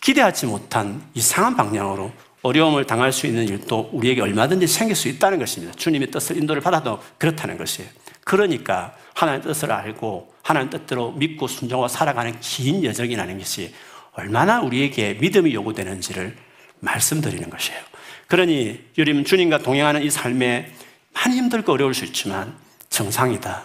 기대하지 0.02 0.48
못한 0.48 1.04
이상한 1.14 1.56
방향으로 1.56 2.12
어려움을 2.42 2.86
당할 2.86 3.14
수 3.14 3.28
있는 3.28 3.48
일도 3.48 3.92
우리에게 3.94 4.22
얼마든지 4.22 4.66
생길 4.66 4.96
수 4.96 5.08
있다는 5.08 5.38
것입니다. 5.38 5.76
주님의 5.76 6.10
뜻을 6.10 6.36
인도를 6.38 6.64
받아도 6.64 7.00
그렇다는 7.20 7.60
것이에요. 7.60 7.88
그러니까 8.24 8.96
하나님 9.14 9.44
뜻을 9.44 9.72
알고 9.72 10.34
하나님 10.42 10.72
뜻대로 10.72 11.12
믿고 11.12 11.46
순종하고 11.46 11.90
살아가는 11.90 12.40
긴 12.40 12.84
여정이라는 12.84 13.38
것이 13.38 13.72
얼마나 14.14 14.62
우리에게 14.62 15.14
믿음이 15.22 15.54
요구되는지를 15.54 16.47
말씀드리는 16.80 17.50
것이에요. 17.50 17.80
그러니 18.28 18.80
여러분 18.98 19.24
주님과 19.24 19.60
동행하는 19.60 20.04
이 20.04 20.10
삶에 20.10 20.74
많이 21.14 21.38
힘들고 21.38 21.72
어려울 21.72 21.94
수 21.94 22.06
있지만 22.06 22.56
정상이다. 22.90 23.64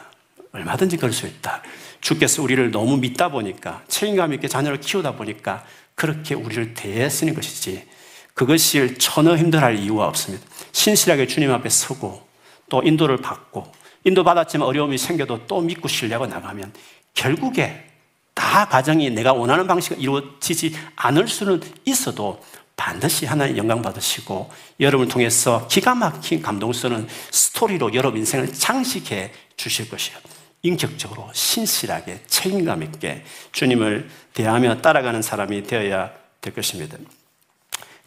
얼마든지 0.52 0.96
그럴 0.96 1.12
수 1.12 1.26
있다. 1.26 1.62
주께서 2.00 2.42
우리를 2.42 2.70
너무 2.70 2.96
믿다 2.96 3.28
보니까 3.30 3.82
책임감 3.88 4.32
있게 4.34 4.48
자녀를 4.48 4.80
키우다 4.80 5.12
보니까 5.16 5.64
그렇게 5.94 6.34
우리를 6.34 6.74
대했으는 6.74 7.34
것이지 7.34 7.86
그것이 8.34 8.96
전혀 8.98 9.36
힘들할 9.36 9.78
이유가 9.78 10.06
없습니다. 10.06 10.44
신실하게 10.72 11.26
주님 11.26 11.50
앞에 11.52 11.68
서고 11.68 12.26
또 12.68 12.82
인도를 12.82 13.18
받고 13.18 13.70
인도 14.04 14.24
받았지만 14.24 14.66
어려움이 14.66 14.98
생겨도 14.98 15.46
또 15.46 15.60
믿고 15.60 15.88
신뢰하고 15.88 16.26
나가면 16.26 16.72
결국에 17.14 17.88
다 18.34 18.66
가정이 18.66 19.10
내가 19.10 19.32
원하는 19.32 19.66
방식으로 19.66 20.00
이루어지지 20.00 20.74
않을 20.96 21.28
수는 21.28 21.60
있어도 21.84 22.42
반드시 22.76 23.26
하나님 23.26 23.56
영광 23.58 23.82
받으시고 23.82 24.50
여러분을 24.80 25.10
통해서 25.10 25.66
기가 25.68 25.94
막힌 25.94 26.42
감동스러운 26.42 27.06
스토리로 27.30 27.94
여러분 27.94 28.20
인생을 28.20 28.52
장식해 28.52 29.32
주실 29.56 29.88
것이에요. 29.88 30.18
인격적으로 30.62 31.28
신실하게 31.32 32.22
책임감 32.26 32.82
있게 32.84 33.24
주님을 33.52 34.08
대하며 34.34 34.80
따라가는 34.80 35.22
사람이 35.22 35.64
되어야 35.64 36.12
될 36.40 36.54
것입니다. 36.54 36.96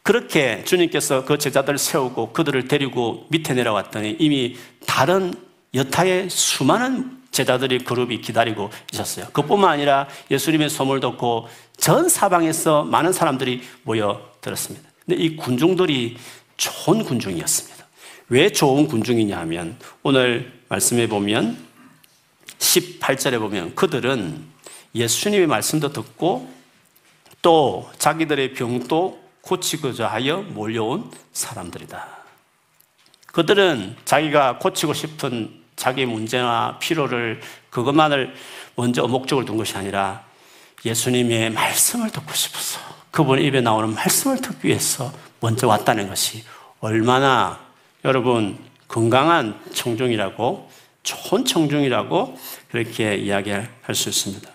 그렇게 0.03 0.63
주님께서 0.63 1.25
그 1.25 1.37
제자들을 1.37 1.77
세우고 1.77 2.31
그들을 2.33 2.67
데리고 2.67 3.25
밑에 3.29 3.53
내려왔더니 3.53 4.17
이미 4.19 4.55
다른 4.85 5.33
여타의 5.73 6.29
수많은 6.29 7.23
제자들이 7.31 7.79
그룹이 7.79 8.21
기다리고 8.21 8.69
있었어요. 8.93 9.25
그뿐만 9.33 9.71
아니라 9.71 10.07
예수님의 10.31 10.69
소문을 10.69 11.01
듣고 11.01 11.49
전 11.75 12.07
사방에서 12.07 12.83
많은 12.85 13.11
사람들이 13.11 13.61
모여 13.83 14.34
들었습니다. 14.45 14.87
근데 15.05 15.21
이 15.21 15.35
군중들이 15.35 16.17
좋은 16.57 17.03
군중이었습니다. 17.03 17.85
왜 18.29 18.51
좋은 18.51 18.87
군중이냐 18.87 19.37
하면 19.39 19.77
오늘 20.03 20.61
말씀해 20.69 21.09
보면 21.09 21.57
18절에 22.59 23.39
보면 23.39 23.75
그들은 23.75 24.43
예수님의 24.93 25.47
말씀도 25.47 25.91
듣고 25.91 26.51
또 27.41 27.89
자기들의 27.99 28.53
병도 28.53 29.23
고치고자 29.41 30.07
하여 30.07 30.37
몰려온 30.37 31.11
사람들이다. 31.33 32.07
그들은 33.27 33.95
자기가 34.05 34.59
고치고 34.59 34.93
싶은 34.93 35.63
자기 35.75 36.05
문제나 36.05 36.79
필요를 36.79 37.41
그것만을 37.69 38.33
먼저 38.75 39.05
목적을 39.05 39.45
둔 39.45 39.57
것이 39.57 39.75
아니라 39.77 40.23
예수님의 40.83 41.51
말씀을 41.51 42.11
듣고 42.11 42.33
싶어서 42.33 42.94
그분 43.15 43.39
입에 43.39 43.61
나오는 43.61 43.95
말씀을 43.95 44.41
듣기 44.41 44.67
위해서 44.67 45.09
먼저 45.39 45.69
왔다는 45.69 46.09
것이 46.09 46.43
얼마나 46.81 47.57
여러분 48.03 48.57
건강한 48.89 49.57
청중이라고 49.73 50.69
좋은 51.01 51.45
청중이라고 51.45 52.37
그렇게 52.69 53.15
이야기할 53.15 53.69
수 53.93 54.09
있습니다. 54.09 54.49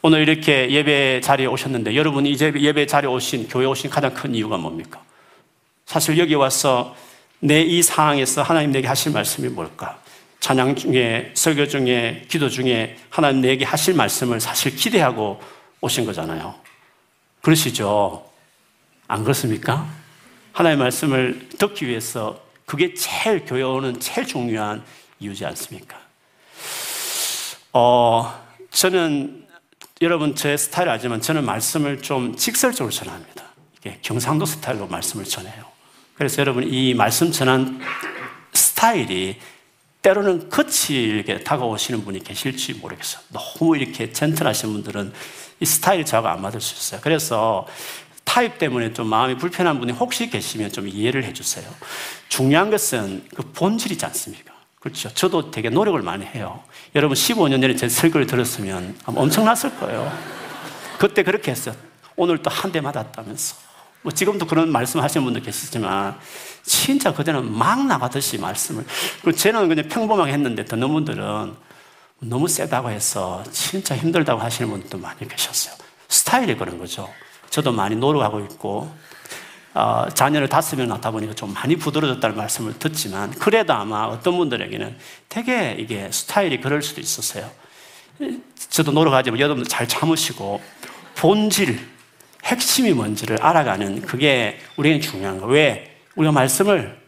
오늘 0.00 0.26
이렇게 0.26 0.70
예배 0.70 1.20
자리에 1.20 1.44
오셨는데 1.44 1.94
여러분이 1.94 2.30
이제 2.30 2.50
예배 2.56 2.86
자리에 2.86 3.10
오신 3.10 3.48
교회 3.48 3.66
오신 3.66 3.90
가장 3.90 4.14
큰 4.14 4.34
이유가 4.34 4.56
뭡니까? 4.56 5.02
사실 5.84 6.16
여기 6.16 6.34
와서 6.34 6.96
내 7.40 7.60
이 7.60 7.82
상황에서 7.82 8.42
하나님 8.42 8.72
내게 8.72 8.88
하실 8.88 9.12
말씀이 9.12 9.48
뭘까? 9.48 10.00
찬양 10.40 10.74
중에, 10.76 11.32
설교 11.34 11.68
중에, 11.68 12.24
기도 12.28 12.48
중에 12.48 12.96
하나님 13.10 13.42
내게 13.42 13.66
하실 13.66 13.92
말씀을 13.92 14.40
사실 14.40 14.74
기대하고 14.74 15.38
오신 15.82 16.06
거잖아요. 16.06 16.65
그러시죠? 17.46 18.28
안 19.06 19.22
그렇습니까? 19.22 19.88
하나님의 20.50 20.82
말씀을 20.82 21.48
듣기 21.50 21.86
위해서 21.86 22.42
그게 22.64 22.92
제일 22.94 23.44
교회 23.44 23.62
오는 23.62 24.00
제일 24.00 24.26
중요한 24.26 24.82
이유지 25.20 25.46
않습니까? 25.46 25.96
어, 27.72 28.44
저는 28.72 29.46
여러분 30.00 30.34
제 30.34 30.56
스타일 30.56 30.88
알지만 30.88 31.20
저는 31.20 31.44
말씀을 31.44 32.02
좀 32.02 32.34
직설적으로 32.34 32.90
전합니다. 32.90 33.44
이게 33.78 34.00
경상도 34.02 34.44
스타일로 34.44 34.88
말씀을 34.88 35.24
전해요. 35.24 35.66
그래서 36.14 36.40
여러분 36.40 36.64
이 36.66 36.94
말씀 36.94 37.30
전한 37.30 37.80
스타일이 38.54 39.38
때로는 40.02 40.48
거칠게 40.48 41.44
다가오시는 41.44 42.04
분이 42.04 42.24
계실지 42.24 42.74
모르겠어요. 42.74 43.22
너무 43.32 43.76
이렇게 43.76 44.12
젠틀하신 44.12 44.72
분들은 44.72 45.12
이 45.60 45.64
스타일이 45.64 46.04
저하고 46.04 46.28
안 46.28 46.42
맞을 46.42 46.60
수 46.60 46.74
있어요. 46.74 47.00
그래서 47.02 47.66
타입 48.24 48.58
때문에 48.58 48.92
좀 48.92 49.06
마음이 49.08 49.36
불편한 49.36 49.78
분이 49.78 49.92
혹시 49.92 50.28
계시면 50.28 50.72
좀 50.72 50.88
이해를 50.88 51.24
해주세요. 51.24 51.64
중요한 52.28 52.70
것은 52.70 53.24
그 53.34 53.42
본질이지 53.52 54.04
않습니까? 54.06 54.52
그렇죠. 54.80 55.12
저도 55.14 55.50
되게 55.50 55.70
노력을 55.70 56.00
많이 56.02 56.24
해요. 56.26 56.62
여러분 56.94 57.16
15년 57.16 57.60
전에 57.60 57.74
제 57.76 57.88
설교를 57.88 58.26
들었으면 58.26 58.96
엄청났을 59.06 59.78
거예요. 59.78 60.12
그때 60.98 61.22
그렇게 61.22 61.50
했어요. 61.50 61.74
오늘 62.16 62.38
또 62.42 62.50
한 62.50 62.72
대 62.72 62.80
맞았다면서. 62.80 63.56
뭐 64.02 64.12
지금도 64.12 64.46
그런 64.46 64.70
말씀 64.70 65.00
하시는 65.00 65.24
분도 65.24 65.40
계시지만 65.40 66.16
진짜 66.62 67.12
그때는 67.12 67.52
막 67.52 67.84
나가듯이 67.86 68.38
말씀을. 68.38 68.84
그리고 69.22 69.36
저는 69.36 69.68
그냥 69.68 69.88
평범하게 69.88 70.32
했는데 70.32 70.64
듣는 70.64 70.88
분들은 70.88 71.54
너무 72.20 72.48
세다고 72.48 72.90
해서 72.90 73.42
진짜 73.50 73.96
힘들다고 73.96 74.40
하시는 74.40 74.70
분들도 74.70 74.98
많이 74.98 75.28
계셨어요. 75.28 75.74
스타일이 76.08 76.56
그런 76.56 76.78
거죠. 76.78 77.08
저도 77.50 77.72
많이 77.72 77.94
노력하고 77.96 78.40
있고, 78.40 78.90
어, 79.74 80.06
자녀를 80.14 80.48
다섯 80.48 80.76
명 80.76 80.88
낳다 80.88 81.10
보니까 81.10 81.34
좀 81.34 81.52
많이 81.52 81.76
부드러졌다는 81.76 82.36
말씀을 82.36 82.78
듣지만, 82.78 83.30
그래도 83.32 83.74
아마 83.74 84.04
어떤 84.04 84.36
분들에게는 84.38 84.96
되게 85.28 85.76
이게 85.78 86.10
스타일이 86.10 86.60
그럴 86.60 86.82
수도 86.82 87.00
있었어요. 87.00 87.50
저도 88.70 88.92
노력하지만 88.92 89.38
여러분들 89.38 89.68
잘 89.68 89.86
참으시고, 89.86 90.62
본질, 91.16 91.78
핵심이 92.44 92.92
뭔지를 92.92 93.42
알아가는 93.42 94.02
그게 94.02 94.58
우리에게 94.76 95.00
중요한 95.00 95.38
거예요. 95.38 95.52
왜? 95.52 95.96
우리가 96.14 96.32
말씀을 96.32 96.98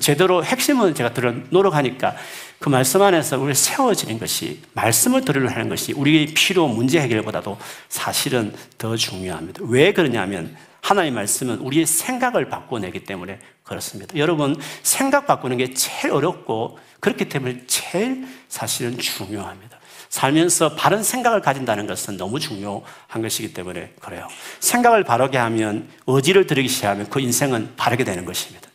제대로 0.00 0.44
핵심은 0.44 0.94
제가 0.94 1.12
들어 1.12 1.32
노력하니까 1.50 2.16
그 2.58 2.68
말씀 2.68 3.02
안에서 3.02 3.38
우리 3.38 3.54
세워지는 3.54 4.18
것이 4.18 4.62
말씀을 4.72 5.24
들으려 5.24 5.48
하는 5.48 5.68
것이 5.68 5.92
우리의 5.92 6.26
필요 6.26 6.66
문제 6.66 7.00
해결보다도 7.00 7.56
사실은 7.88 8.52
더 8.78 8.96
중요합니다. 8.96 9.62
왜 9.64 9.92
그러냐면 9.92 10.56
하나의 10.80 11.10
말씀은 11.10 11.58
우리의 11.58 11.86
생각을 11.86 12.48
바꿔내기 12.48 13.04
때문에 13.04 13.38
그렇습니다. 13.62 14.16
여러분 14.16 14.56
생각 14.82 15.26
바꾸는 15.26 15.56
게 15.56 15.74
제일 15.74 16.12
어렵고 16.12 16.78
그렇기 17.00 17.28
때문에 17.28 17.62
제일 17.66 18.26
사실은 18.48 18.98
중요합니다. 18.98 19.76
살면서 20.08 20.76
바른 20.76 21.02
생각을 21.02 21.40
가진다는 21.40 21.86
것은 21.86 22.16
너무 22.16 22.40
중요한 22.40 23.22
것이기 23.22 23.52
때문에 23.52 23.92
그래요. 24.00 24.28
생각을 24.60 25.04
바르게 25.04 25.36
하면 25.36 25.88
의지를 26.06 26.46
들이기 26.46 26.68
시작하면 26.68 27.08
그 27.10 27.20
인생은 27.20 27.74
바르게 27.76 28.04
되는 28.04 28.24
것입니다. 28.24 28.65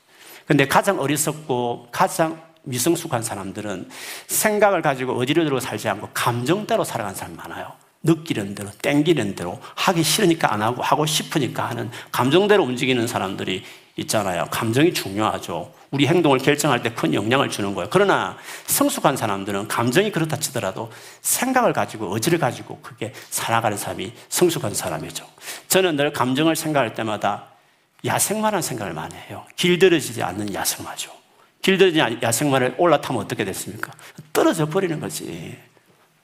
근데 0.52 0.68
가장 0.68 1.00
어리석고 1.00 1.88
가장 1.94 2.42
미성숙한 2.64 3.24
사람들은 3.24 3.88
생각을 4.28 4.82
가지고 4.82 5.24
들고 5.24 5.62
살지 5.62 5.88
않고 5.88 6.10
감정대로 6.14 6.84
살아가는 6.84 7.16
사람이 7.16 7.38
많아요. 7.38 7.72
느끼는 8.04 8.54
대로, 8.54 8.70
땡기는 8.82 9.36
대로, 9.36 9.62
하기 9.76 10.04
싫으니까 10.04 10.54
안 10.54 10.62
하고, 10.62 10.82
하고 10.82 11.06
싶으니까 11.06 11.70
하는 11.70 11.90
감정대로 12.12 12.66
움직이는 12.66 13.08
사람들이 13.08 13.64
있잖아요. 13.96 14.46
감정이 14.52 14.94
중요하죠. 14.94 15.72
우리 15.92 16.06
행동을 16.06 16.40
결정할 16.40 16.84
때 16.84 16.90
큰 16.90 17.14
영향을 17.14 17.50
주는 17.50 17.74
거예요. 17.74 17.88
그러나 17.90 18.36
성숙한 18.66 19.16
사람들은 19.16 19.70
감정이 19.70 20.12
그렇다 20.12 20.36
치더라도 20.36 20.92
생각을 21.22 21.72
가지고 21.72 22.14
의지를 22.14 22.40
가지고 22.40 22.80
그게 22.82 23.14
살아가는 23.30 23.78
사람이 23.78 24.12
성숙한 24.28 24.74
사람이죠. 24.74 25.26
저는 25.70 25.96
늘 25.96 26.12
감정을 26.12 26.58
생각할 26.58 26.94
때마다 26.94 27.51
야생마라는 28.06 28.62
생각을 28.62 28.94
많이 28.94 29.16
해요. 29.16 29.46
길들여지지 29.56 30.24
않는 30.24 30.54
야생마죠. 30.54 31.12
길들여진 31.62 32.22
야생마를 32.22 32.76
올라타면 32.78 33.22
어떻게 33.22 33.46
됐습니까? 33.46 33.92
떨어져 34.34 34.66
버리는 34.68 35.00
거지. 35.00 35.58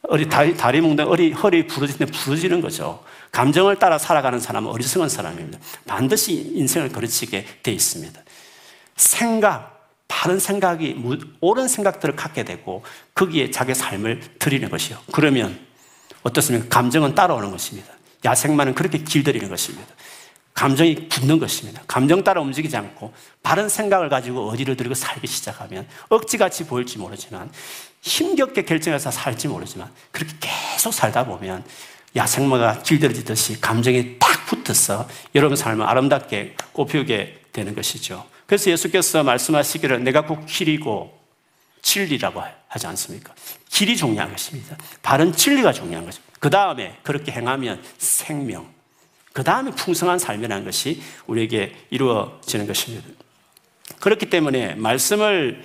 어리, 0.03 0.27
다리, 0.29 0.55
다리 0.55 0.81
묶는 0.81 1.07
어리, 1.07 1.31
허리 1.33 1.67
부러지는데 1.67 2.11
부러지는 2.11 2.61
거죠. 2.61 3.03
감정을 3.31 3.77
따라 3.77 3.97
살아가는 3.97 4.39
사람은 4.39 4.71
어리석은 4.71 5.09
사람입니다. 5.09 5.59
반드시 5.85 6.53
인생을 6.55 6.89
거르치게 6.89 7.45
돼 7.61 7.71
있습니다. 7.71 8.19
생각, 8.95 9.89
바른 10.07 10.39
생각이, 10.39 11.03
옳은 11.41 11.67
생각들을 11.67 12.15
갖게 12.15 12.43
되고 12.43 12.83
거기에 13.13 13.51
자기 13.51 13.75
삶을 13.75 14.21
드리는 14.39 14.69
것이요. 14.69 14.97
그러면 15.11 15.59
어떻습니까? 16.23 16.67
감정은 16.69 17.13
따라오는 17.13 17.51
것입니다. 17.51 17.93
야생마는 18.23 18.73
그렇게 18.75 18.99
길들이는 18.99 19.49
것입니다. 19.49 19.93
감정이 20.58 21.08
붙는 21.08 21.38
것입니다. 21.38 21.84
감정 21.86 22.24
따라 22.24 22.41
움직이지 22.41 22.76
않고 22.76 23.13
바른 23.43 23.70
생각을 23.70 24.10
가지고 24.10 24.50
어디를 24.50 24.76
들고 24.76 24.96
살기 24.96 25.28
시작하면 25.28 25.88
억지같이 26.10 26.65
보일지 26.65 26.98
모르지만 26.98 27.52
힘겹게 28.02 28.63
결정해서 28.65 29.12
살지 29.12 29.50
모르지만 29.50 29.91
그렇게 30.10 30.34
계속 30.39 30.96
살다 30.96 31.28
보면 31.28 31.63
야생마가 32.15 32.82
길들여지듯이 32.82 33.62
감정이 33.62 34.17
딱 34.17 34.48
붙어서 34.48 35.08
여러분 35.36 35.56
삶을 35.56 35.86
아름답게 35.86 36.56
꽃피우게 36.72 37.41
되는 37.54 37.76
것이죠. 37.76 38.26
그래서 38.48 38.72
예수께서 38.72 39.22
말씀하시기를 39.22 40.04
내가 40.04 40.26
곧 40.26 40.43
길이고 40.48 41.15
진리라고 41.84 42.41
하지 42.67 42.88
않습니까? 42.88 43.32
길이 43.70 43.96
중요한 43.96 44.32
것입니다. 44.32 44.76
바른 45.04 45.32
진리가 45.34 45.72
중요한 45.72 46.04
것입니다. 46.04 46.34
그 46.39 46.50
다음에 46.50 46.98
그렇게 47.04 47.32
행하면 47.32 47.84
생명, 48.00 48.74
그 49.38 49.43
다음에 49.43 49.69
풍성한 49.69 50.17
삶이라는 50.17 50.65
것이 50.65 51.00
우리에게 51.28 51.76
이루어지는 51.91 52.65
것입니다. 52.65 53.08
그렇기 54.00 54.32
때문에 54.32 54.73
말씀을, 54.73 55.63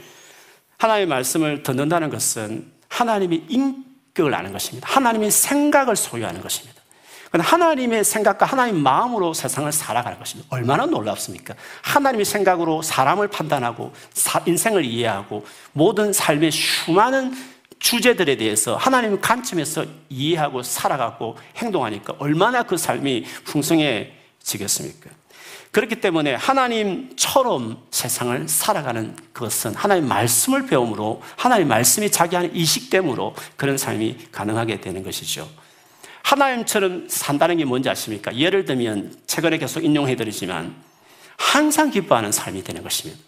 하나님의 0.77 1.07
말씀을 1.07 1.63
듣는다는 1.63 2.11
것은 2.11 2.71
하나님의 2.89 3.45
인격을 3.49 4.35
아는 4.35 4.53
것입니다. 4.53 4.87
하나님의 4.91 5.31
생각을 5.31 5.97
소유하는 5.97 6.43
것입니다. 6.43 6.83
하나님의 7.33 8.05
생각과 8.05 8.45
하나님 8.45 8.77
마음으로 8.77 9.33
세상을 9.33 9.73
살아가는 9.73 10.19
것입니다. 10.19 10.47
얼마나 10.51 10.85
놀랍습니까? 10.85 11.55
하나님의 11.81 12.27
생각으로 12.27 12.83
사람을 12.83 13.29
판단하고 13.29 13.95
인생을 14.45 14.85
이해하고 14.85 15.47
모든 15.73 16.13
삶의 16.13 16.51
수많은 16.51 17.33
주제들에 17.83 18.37
대해서 18.37 18.77
하나님의 18.77 19.21
관점에서 19.21 19.85
이해하고 20.09 20.63
살아가고 20.63 21.37
행동하니까 21.57 22.15
얼마나 22.21 22.63
그 22.63 22.77
삶이 22.77 23.25
풍성해지겠습니까? 23.45 25.11
그렇기 25.73 25.97
때문에 25.97 26.35
하나님처럼 26.35 27.83
세상을 27.91 28.49
살아가는 28.49 29.17
것은 29.35 29.75
하나님 29.75 30.07
말씀을 30.07 30.67
배움으로 30.67 31.23
하나님 31.37 31.69
말씀이 31.69 32.09
자기 32.09 32.37
안에 32.37 32.51
이식됨으로 32.55 33.35
그런 33.57 33.77
삶이 33.77 34.29
가능하게 34.31 34.81
되는 34.81 35.03
것이죠. 35.03 35.49
하나님처럼 36.23 37.09
산다는 37.09 37.57
게 37.57 37.65
뭔지 37.65 37.91
아십니까? 37.91 38.37
예를 38.37 38.65
들면 38.65 39.17
최근에 39.27 39.59
계속 39.59 39.85
인용해 39.85 40.15
드리지만 40.15 40.73
항상 41.37 41.91
기뻐하는 41.91 42.31
삶이 42.31 42.63
되는 42.63 42.85
것입니다. 42.85 43.21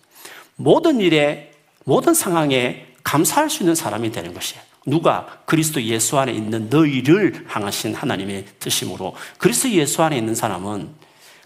모든 0.55 1.01
일에 1.01 1.51
모든 1.85 2.15
상황에 2.15 2.94
감사할 3.05 3.49
수 3.51 3.63
있는 3.63 3.75
사람이 3.75 4.11
되는 4.11 4.35
것이에요. 4.35 4.63
누가 4.87 5.41
그리스도 5.47 5.83
예수 5.83 6.19
안에 6.19 6.33
있는 6.33 6.69
너희를 6.69 7.47
향하신 7.49 7.95
하나님의 7.95 8.45
뜻이므로 8.59 9.15
그리스도 9.39 9.71
예수 9.71 10.03
안에 10.03 10.17
있는 10.19 10.35
사람은 10.35 10.91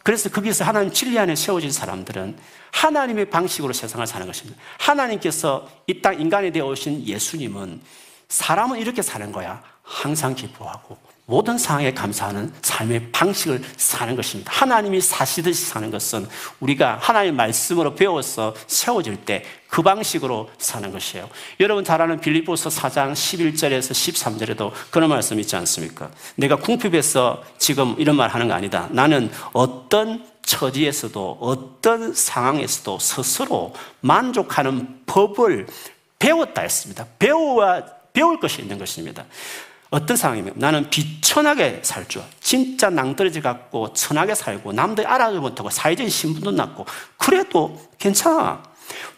그래서 0.03 0.29
거기서 0.31 0.65
하나님 0.65 0.91
진리 0.93 1.19
안에 1.19 1.37
세워진 1.37 1.71
사람들은 1.71 2.37
하나님의 2.73 3.31
방식으로 3.31 3.73
세상을 3.73 4.07
사는 4.07 4.27
것입니다. 4.27 4.59
하나님께서 4.79 5.69
이 5.87 6.01
땅 6.01 6.21
인간이 6.21 6.51
되어 6.51 6.67
오신 6.67 7.07
예수님은 7.07 7.81
사람은 8.29 8.79
이렇게 8.79 9.03
사는 9.03 9.31
거야. 9.33 9.63
항상 9.83 10.35
기뻐하고 10.35 10.97
모든 11.31 11.59
상황에 11.59 11.93
감사하는 11.93 12.53
삶의 12.63 13.13
방식을 13.13 13.63
사는 13.77 14.17
것입니다. 14.17 14.51
하나님이 14.53 15.01
사시듯이 15.01 15.67
사는 15.67 15.91
것은 15.91 16.27
우리가 16.61 16.97
하나님의 17.01 17.37
말씀으로 17.37 17.95
배워서 17.95 18.55
세워질 18.67 19.25
때 19.25 19.45
그 19.69 19.83
방식으로 19.83 20.49
사는 20.59 20.91
것이에요. 20.91 21.29
여러분 21.61 21.85
잘 21.85 22.01
아는 22.01 22.21
빌립보서 22.21 22.71
4장 22.71 23.13
11절에서 23.13 23.93
13절에도 23.93 24.73
그런 24.91 25.11
말씀 25.11 25.39
있지 25.39 25.57
않습니까? 25.57 26.11
내가 26.37 26.57
궁핍해서 26.57 27.45
지금 27.59 27.95
이런 27.99 28.17
말 28.17 28.31
하는 28.31 28.49
거 28.49 28.55
아니다. 28.55 28.89
나는 28.91 29.31
어떤 29.53 30.25
처지에서도 30.43 31.39
어떤 31.41 32.15
상황에서도 32.15 32.99
스스로 32.99 33.75
만족하는 34.01 35.03
법을 35.05 35.67
배웠다 36.19 36.63
했습니다. 36.63 37.07
배워 37.19 37.83
배울 38.15 38.41
것이 38.41 38.63
있는 38.63 38.79
것입니다. 38.79 39.27
어떤 39.91 40.17
상황이면 40.17 40.55
나는 40.57 40.91
비천하게 40.91 41.81
살 41.83 42.07
줄. 42.09 42.23
진짜 42.41 42.91
낭떠러지 42.91 43.41
갖고 43.41 43.93
천하게 43.93 44.35
살고 44.35 44.73
남들 44.73 45.07
알아도 45.07 45.41
못하고 45.41 45.71
사회적인 45.71 46.11
신분도 46.11 46.53
낮고 46.53 46.87
그래도 47.17 47.81
괜찮아. 47.99 48.63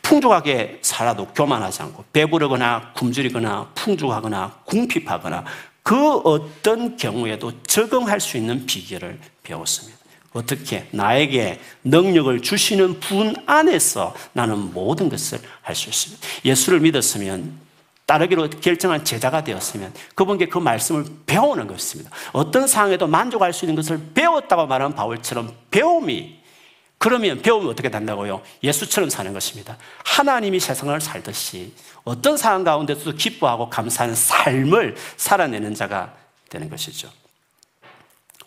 풍족하게 0.02 0.80
살아도 0.82 1.26
교만하지 1.28 1.82
않고 1.82 2.04
배부르거나 2.12 2.92
굶주리거나 2.94 3.70
풍족하거나 3.74 4.60
궁핍하거나 4.64 5.44
그 5.82 6.18
어떤 6.18 6.96
경우에도 6.96 7.52
적응할 7.62 8.20
수 8.20 8.36
있는 8.36 8.66
비결을 8.66 9.18
배웠습니다. 9.42 9.98
어떻게 10.32 10.88
나에게 10.92 11.60
능력을 11.82 12.40
주시는 12.42 13.00
분 13.00 13.34
안에서 13.46 14.14
나는 14.32 14.72
모든 14.72 15.08
것을 15.08 15.40
할 15.62 15.74
수 15.74 15.88
있습니다. 15.88 16.26
예수를 16.44 16.80
믿었으면 16.80 17.58
따르기로 18.10 18.50
결정한 18.50 19.04
제자가 19.04 19.44
되었으면 19.44 19.94
그분께 20.16 20.46
그 20.46 20.58
말씀을 20.58 21.04
배우는 21.26 21.68
것입니다. 21.68 22.10
어떤 22.32 22.66
상황에도 22.66 23.06
만족할 23.06 23.52
수 23.52 23.64
있는 23.64 23.76
것을 23.76 24.00
배웠다고 24.14 24.66
말하는 24.66 24.96
바울처럼 24.96 25.54
배움이 25.70 26.40
그러면 26.98 27.40
배우면 27.40 27.70
어떻게 27.70 27.88
된다고요? 27.88 28.42
예수처럼 28.64 29.10
사는 29.10 29.32
것입니다. 29.32 29.78
하나님이 30.04 30.58
세상을 30.58 31.00
살듯이 31.00 31.72
어떤 32.02 32.36
상황 32.36 32.64
가운데서도 32.64 33.16
기뻐하고 33.16 33.70
감사하는 33.70 34.16
삶을 34.16 34.96
살아내는 35.16 35.74
자가 35.74 36.12
되는 36.48 36.68
것이죠. 36.68 37.08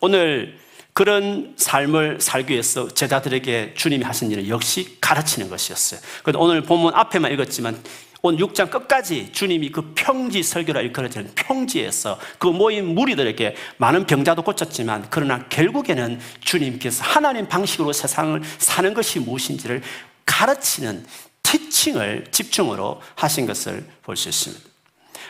오늘 0.02 0.58
그런 0.92 1.54
삶을 1.56 2.20
살기 2.20 2.52
위해서 2.52 2.86
제자들에게 2.86 3.72
주님이 3.74 4.04
하신 4.04 4.30
일은 4.30 4.46
역시 4.46 4.98
가르치는 5.00 5.48
것이었어요. 5.48 6.00
오늘 6.36 6.62
본문 6.62 6.94
앞에만 6.94 7.32
읽었지만 7.32 7.82
온 8.26 8.38
6장 8.38 8.70
끝까지 8.70 9.32
주님이 9.32 9.68
그 9.70 9.92
평지 9.94 10.42
설교라 10.42 10.80
일컬어지는 10.80 11.32
평지에서 11.34 12.18
그 12.38 12.46
모인 12.46 12.94
무리들에게 12.94 13.54
많은 13.76 14.06
병자도 14.06 14.40
고쳤지만 14.40 15.08
그러나 15.10 15.44
결국에는 15.50 16.18
주님께서 16.40 17.04
하나님 17.04 17.46
방식으로 17.46 17.92
세상을 17.92 18.40
사는 18.56 18.94
것이 18.94 19.20
무엇인지를 19.20 19.82
가르치는 20.24 21.04
티칭을 21.42 22.28
집중으로 22.30 23.02
하신 23.14 23.44
것을 23.44 23.84
볼 24.02 24.16
수 24.16 24.30
있습니다. 24.30 24.64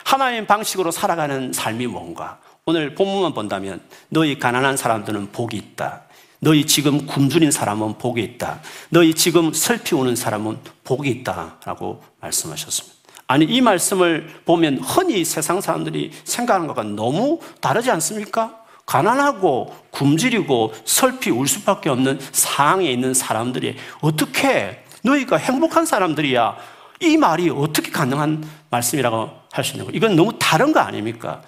하나님 0.04 0.46
방식으로 0.46 0.92
살아가는 0.92 1.52
삶이 1.52 1.88
뭔가? 1.88 2.38
오늘 2.64 2.94
본문만 2.94 3.34
본다면 3.34 3.80
너희 4.08 4.38
가난한 4.38 4.76
사람들은 4.76 5.32
복이 5.32 5.56
있다. 5.56 6.03
너희 6.44 6.66
지금 6.66 7.06
굶주린 7.06 7.50
사람은 7.50 7.96
복이 7.96 8.22
있다. 8.22 8.60
너희 8.90 9.14
지금 9.14 9.52
슬피 9.54 9.94
우는 9.94 10.14
사람은 10.14 10.58
복이 10.84 11.08
있다 11.08 11.56
라고 11.64 12.02
말씀하셨습니다. 12.20 12.94
아니 13.26 13.46
이 13.46 13.62
말씀을 13.62 14.28
보면 14.44 14.80
흔히 14.80 15.24
세상 15.24 15.62
사람들이 15.62 16.10
생각하는 16.24 16.66
것과 16.66 16.82
너무 16.82 17.40
다르지 17.62 17.90
않습니까? 17.92 18.58
가난하고 18.84 19.74
굶주리고 19.90 20.74
슬피 20.84 21.30
울 21.30 21.48
수밖에 21.48 21.88
없는 21.88 22.20
상황에 22.32 22.90
있는 22.90 23.14
사람들이 23.14 23.76
어떻게 24.02 24.84
너희가 25.02 25.38
행복한 25.38 25.86
사람들이야 25.86 26.56
이 27.00 27.16
말이 27.16 27.48
어떻게 27.48 27.90
가능한 27.90 28.46
말씀이라고 28.68 29.30
할 29.50 29.64
수 29.64 29.72
있는 29.72 29.86
거 29.86 29.92
이건 29.94 30.16
너무 30.16 30.32
다른 30.38 30.72
거 30.72 30.80
아닙니까? 30.80 31.40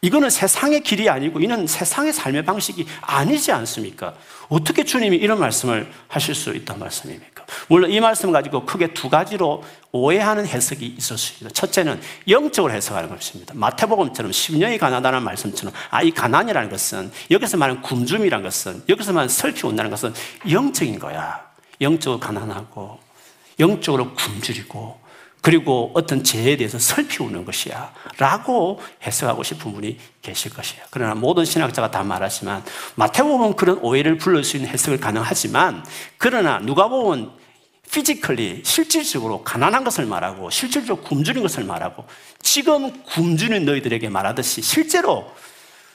이거는 0.00 0.30
세상의 0.30 0.82
길이 0.82 1.08
아니고 1.08 1.40
이는 1.40 1.66
세상의 1.66 2.12
삶의 2.12 2.44
방식이 2.44 2.86
아니지 3.00 3.50
않습니까? 3.50 4.14
어떻게 4.48 4.84
주님이 4.84 5.16
이런 5.16 5.40
말씀을 5.40 5.90
하실 6.06 6.36
수 6.36 6.54
있단 6.54 6.78
말씀입니까? 6.78 7.44
물론 7.68 7.90
이 7.90 7.98
말씀 7.98 8.30
가지고 8.30 8.64
크게 8.64 8.94
두 8.94 9.10
가지로 9.10 9.64
오해하는 9.90 10.46
해석이 10.46 10.86
있었습니다. 10.98 11.50
첫째는 11.52 12.00
영적으로 12.28 12.72
해석하는 12.72 13.08
것입니다. 13.10 13.54
마태복음처럼 13.56 14.30
10년이 14.30 14.78
가난하다는 14.78 15.24
말씀처럼 15.24 15.74
아, 15.90 16.02
이 16.02 16.12
가난이라는 16.12 16.70
것은 16.70 17.10
여기서 17.32 17.56
말하는 17.56 17.82
굶주이라는 17.82 18.44
것은 18.44 18.84
여기서 18.88 19.12
말하는 19.12 19.28
설피 19.28 19.66
온다는 19.66 19.90
것은 19.90 20.14
영적인 20.48 21.00
거야. 21.00 21.48
영적으로 21.80 22.20
가난하고 22.20 23.00
영적으로 23.58 24.14
굶주리고 24.14 25.07
그리고 25.40 25.92
어떤 25.94 26.24
죄에 26.24 26.56
대해서 26.56 26.78
슬피 26.78 27.14
우는 27.14 27.44
것이야. 27.44 27.92
라고 28.18 28.80
해석하고 29.02 29.42
싶은 29.42 29.72
분이 29.72 29.98
계실 30.20 30.52
것이에요. 30.52 30.84
그러나 30.90 31.14
모든 31.14 31.44
신학자가 31.44 31.90
다 31.90 32.02
말하지만 32.02 32.64
마태복음은 32.96 33.56
그런 33.56 33.78
오해를 33.78 34.18
불러올 34.18 34.44
수 34.44 34.56
있는 34.56 34.70
해석을 34.70 34.98
가능하지만 34.98 35.84
그러나 36.18 36.58
누가 36.58 36.88
보면 36.88 37.32
physically 37.90 38.62
실질적으로 38.64 39.42
가난한 39.44 39.84
것을 39.84 40.04
말하고 40.04 40.50
실질적으로 40.50 41.02
굶주린 41.04 41.42
것을 41.42 41.64
말하고 41.64 42.04
지금 42.42 43.02
굶주린 43.04 43.64
너희들에게 43.64 44.08
말하듯이 44.08 44.60
실제로 44.60 45.32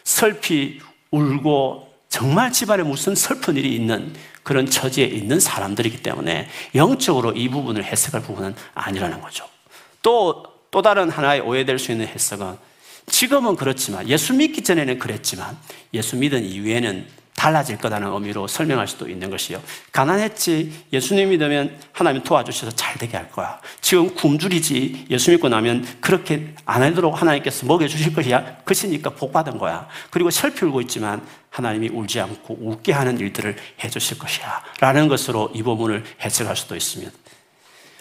설피 0.03 0.79
울고 1.11 1.93
정말 2.09 2.51
집안에 2.51 2.83
무슨 2.83 3.15
슬픈 3.15 3.57
일이 3.57 3.75
있는 3.75 4.13
그런 4.43 4.65
처지에 4.65 5.05
있는 5.05 5.39
사람들이기 5.39 6.03
때문에 6.03 6.47
영적으로 6.75 7.31
이 7.31 7.49
부분을 7.49 7.83
해석할 7.83 8.21
부분은 8.21 8.55
아니라는 8.73 9.21
거죠. 9.21 9.47
또, 10.01 10.43
또 10.69 10.81
다른 10.81 11.09
하나의 11.09 11.41
오해될 11.41 11.79
수 11.79 11.91
있는 11.91 12.07
해석은 12.07 12.57
지금은 13.07 13.55
그렇지만 13.55 14.07
예수 14.07 14.33
믿기 14.33 14.61
전에는 14.61 14.99
그랬지만 14.99 15.57
예수 15.93 16.15
믿은 16.15 16.43
이후에는 16.43 17.05
달라질 17.43 17.77
거라는 17.77 18.07
의미로 18.13 18.47
설명할 18.47 18.87
수도 18.87 19.09
있는 19.09 19.29
것이요. 19.29 19.61
가난했지 19.91 20.85
예수님 20.93 21.27
믿으면 21.27 21.77
하나님 21.91 22.23
도와주셔서 22.23 22.73
잘 22.77 22.97
되게 22.97 23.17
할 23.17 23.29
거야. 23.29 23.59
지금 23.81 24.15
굶주리지 24.15 25.07
예수 25.09 25.29
믿고 25.31 25.49
나면 25.49 25.85
그렇게 25.99 26.55
안 26.63 26.81
하도록 26.83 27.21
하나님께서 27.21 27.65
먹여주실 27.65 28.13
것이야. 28.13 28.59
것이니까 28.63 29.09
복 29.09 29.33
받은 29.33 29.57
거야. 29.57 29.89
그리고 30.09 30.29
슬피 30.31 30.63
울고 30.63 30.79
있지만 30.83 31.21
하나님이 31.49 31.89
울지 31.89 32.21
않고 32.21 32.59
웃게 32.61 32.93
하는 32.93 33.19
일들을 33.19 33.57
해주실 33.83 34.19
것이야. 34.19 34.63
라는 34.79 35.09
것으로 35.09 35.51
이 35.53 35.63
부분을 35.63 36.05
해석할 36.21 36.55
수도 36.55 36.77
있습니다. 36.77 37.11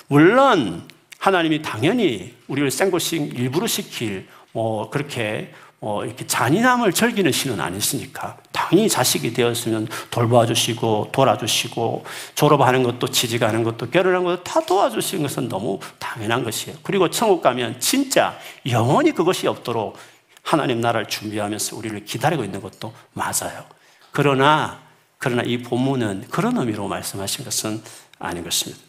물론 0.07 0.89
하나님이 1.19 1.63
당연히 1.63 2.37
우리를 2.47 2.71
생고식 2.71 3.37
일부러 3.37 3.67
시킬 3.67 4.29
뭐 4.53 4.89
그렇게 4.89 5.53
어, 5.85 6.05
이렇게 6.05 6.25
잔인함을 6.25 6.93
즐기는 6.93 7.33
신은 7.33 7.61
아니시니까 7.61 8.39
당연히 8.53 8.89
자식이 8.89 9.33
되었으면 9.33 9.89
돌봐주시고 10.13 11.09
돌아주시고 11.11 12.05
졸업하는 12.37 12.85
것도 12.85 13.09
취직하는 13.09 13.65
것도 13.65 13.91
결혼하는 13.91 14.25
것도 14.25 14.45
다 14.45 14.61
도와주시는 14.61 15.25
것은 15.25 15.49
너무 15.49 15.81
당연한 15.99 16.45
것이에요. 16.45 16.79
그리고 16.85 17.11
천국 17.11 17.43
가면 17.43 17.81
진짜 17.81 18.39
영원히 18.71 19.11
그것이 19.11 19.49
없도록 19.49 19.99
하나님 20.45 20.81
나라를 20.81 21.09
준비하면서 21.09 21.77
우리를 21.77 22.05
기다리고 22.05 22.45
있는 22.45 22.61
것도 22.61 22.95
맞아요. 23.13 23.65
그러나 24.13 24.81
그러나 25.19 25.43
이 25.43 25.59
본문은 25.65 26.27
그런 26.31 26.59
의미로 26.59 26.87
말씀하신 26.87 27.45
것은 27.45 27.83
아닌 28.21 28.45
것입니다. 28.45 28.81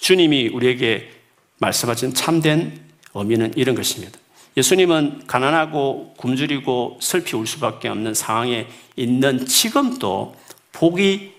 주님이 0.00 0.48
우리에게 0.48 1.12
말씀하신 1.58 2.14
참된 2.14 2.80
의미는 3.14 3.52
이런 3.54 3.76
것입니다. 3.76 4.18
예수님은 4.58 5.28
가난하고 5.28 6.14
굶주리고 6.16 6.98
슬피 7.00 7.36
울 7.36 7.46
수밖에 7.46 7.88
없는 7.88 8.12
상황에 8.12 8.66
있는 8.96 9.46
지금도 9.46 10.34
복이 10.72 11.32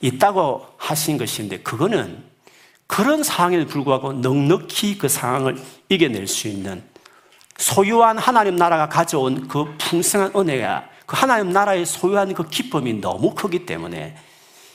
있다고 0.00 0.64
하신 0.76 1.18
것인데 1.18 1.58
그거는 1.58 2.22
그런 2.86 3.24
상황에도 3.24 3.66
불구하고 3.66 4.12
넉넉히 4.12 4.98
그 4.98 5.08
상황을 5.08 5.60
이겨낼 5.88 6.28
수 6.28 6.46
있는 6.46 6.80
소유한 7.58 8.18
하나님 8.18 8.54
나라가 8.54 8.88
가져온 8.88 9.48
그 9.48 9.74
풍성한 9.78 10.30
은혜가 10.36 10.88
그 11.06 11.16
하나님 11.16 11.50
나라의 11.50 11.84
소유한 11.84 12.32
그 12.34 12.48
기쁨이 12.48 13.00
너무 13.00 13.34
크기 13.34 13.66
때문에 13.66 14.16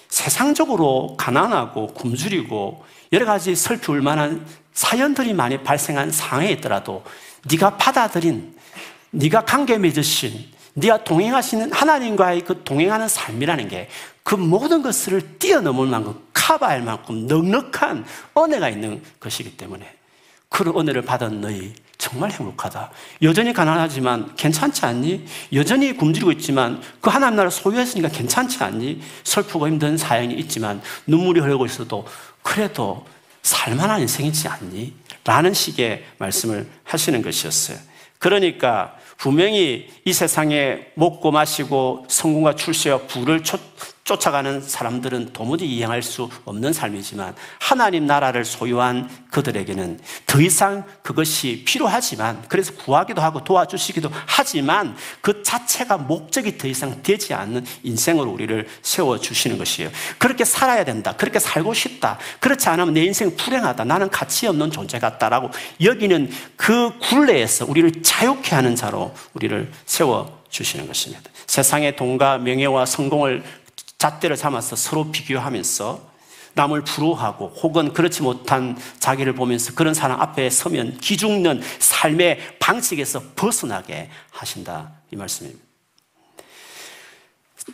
세상적으로 0.09 1.15
가난하고 1.17 1.87
굶주리고 1.87 2.83
여러 3.13 3.25
가지 3.25 3.55
슬피 3.55 3.89
울 3.89 4.01
만한 4.01 4.45
사연들이 4.73 5.33
많이 5.33 5.61
발생한 5.63 6.11
상황에 6.11 6.51
있더라도 6.51 7.03
네가 7.45 7.77
받아들인 7.77 8.55
네가 9.11 9.45
관계 9.45 9.77
맺으신 9.77 10.45
네가 10.73 11.03
동행하시는 11.03 11.71
하나님과의 11.71 12.41
그 12.41 12.63
동행하는 12.63 13.07
삶이라는 13.07 13.67
게 13.67 13.89
그 14.29 14.35
모든 14.35 14.83
것을 14.83 15.39
뛰어넘을 15.39 15.87
만큼 15.87 16.13
커버할 16.35 16.83
만큼 16.83 17.25
넉넉한 17.25 18.05
은혜가 18.37 18.69
있는 18.69 19.01
것이기 19.19 19.57
때문에 19.57 19.91
그런 20.49 20.79
은혜를 20.79 21.01
받은 21.01 21.41
너희 21.41 21.73
정말 21.97 22.29
행복하다. 22.29 22.91
여전히 23.23 23.53
가난하지만 23.53 24.35
괜찮지 24.35 24.85
않니? 24.85 25.25
여전히 25.53 25.97
굶주리고 25.97 26.31
있지만 26.33 26.79
그 27.01 27.09
하나님 27.09 27.37
나라 27.37 27.49
소유했으니까 27.49 28.09
괜찮지 28.09 28.63
않니? 28.63 29.01
슬프고 29.23 29.67
힘든 29.67 29.97
사연이 29.97 30.35
있지만 30.35 30.79
눈물이 31.07 31.39
흐르고 31.39 31.65
있어도 31.65 32.05
그래도 32.43 33.07
살만한 33.43 34.01
인생이지 34.01 34.47
않니? 34.47 34.93
라는 35.23 35.53
식의 35.53 36.05
말씀을 36.17 36.67
하시는 36.83 37.21
것이었어요. 37.21 37.77
그러니까 38.17 38.97
분명히 39.19 39.89
이 40.05 40.13
세상에 40.13 40.79
먹고 40.95 41.31
마시고 41.31 42.05
성공과 42.07 42.55
출세와 42.55 42.99
부를 42.99 43.43
쫓아가는 44.09 44.59
사람들은 44.61 45.33
도무지 45.33 45.67
이해할 45.67 46.01
수 46.01 46.29
없는 46.45 46.73
삶이지만 46.73 47.35
하나님 47.59 48.07
나라를 48.07 48.43
소유한 48.43 49.07
그들에게는 49.29 49.99
더 50.25 50.41
이상 50.41 50.83
그것이 51.03 51.63
필요하지만 51.63 52.43
그래서 52.47 52.73
구하기도 52.73 53.21
하고 53.21 53.43
도와주시기도 53.43 54.09
하지만 54.25 54.95
그 55.21 55.43
자체가 55.43 55.97
목적이 55.97 56.57
더 56.57 56.67
이상 56.67 57.03
되지 57.03 57.35
않는 57.35 57.63
인생으로 57.83 58.31
우리를 58.31 58.67
세워주시는 58.81 59.59
것이에요. 59.59 59.91
그렇게 60.17 60.43
살아야 60.43 60.83
된다. 60.83 61.15
그렇게 61.15 61.37
살고 61.37 61.75
싶다. 61.75 62.17
그렇지 62.39 62.67
않으면 62.67 62.95
내 62.95 63.03
인생 63.03 63.35
불행하다. 63.35 63.83
나는 63.83 64.09
가치 64.09 64.47
없는 64.47 64.71
존재 64.71 64.97
같다라고 64.97 65.51
여기는 65.83 66.31
그 66.55 66.97
굴레에서 66.97 67.65
우리를 67.67 68.01
자유케 68.01 68.55
하는 68.55 68.75
자로 68.75 69.08
우리를 69.33 69.71
세워 69.85 70.41
주시는 70.49 70.87
것입니다. 70.87 71.29
세상의 71.47 71.95
돈과 71.95 72.39
명예와 72.39 72.85
성공을 72.85 73.43
잣대를 73.97 74.37
삼아서 74.37 74.75
서로 74.75 75.11
비교하면서 75.11 76.09
남을 76.53 76.83
부러워하고 76.83 77.53
혹은 77.61 77.93
그렇지 77.93 78.23
못한 78.23 78.77
자기를 78.99 79.33
보면서 79.33 79.73
그런 79.75 79.93
사람 79.93 80.19
앞에 80.19 80.49
서면 80.49 80.97
기죽는 80.97 81.61
삶의 81.79 82.57
방식에서 82.59 83.21
벗어나게 83.35 84.09
하신다. 84.31 84.91
이 85.11 85.15
말씀입니다. 85.15 85.69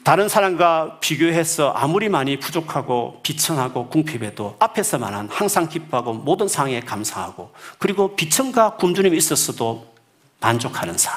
다른 0.04 0.28
사람과 0.28 1.00
비교해서 1.00 1.72
아무리 1.72 2.10
많이 2.10 2.38
부족하고 2.38 3.22
비천하고 3.24 3.88
궁핍해도 3.88 4.58
앞에서만한 4.60 5.30
항상 5.32 5.70
기뻐하고 5.70 6.14
모든 6.14 6.48
상황에 6.48 6.82
감사하고 6.82 7.52
그리고 7.80 8.16
비천과 8.16 8.76
굶주림이 8.76 9.16
있었어도 9.16 9.95
만족하는 10.46 10.96
삶. 10.98 11.14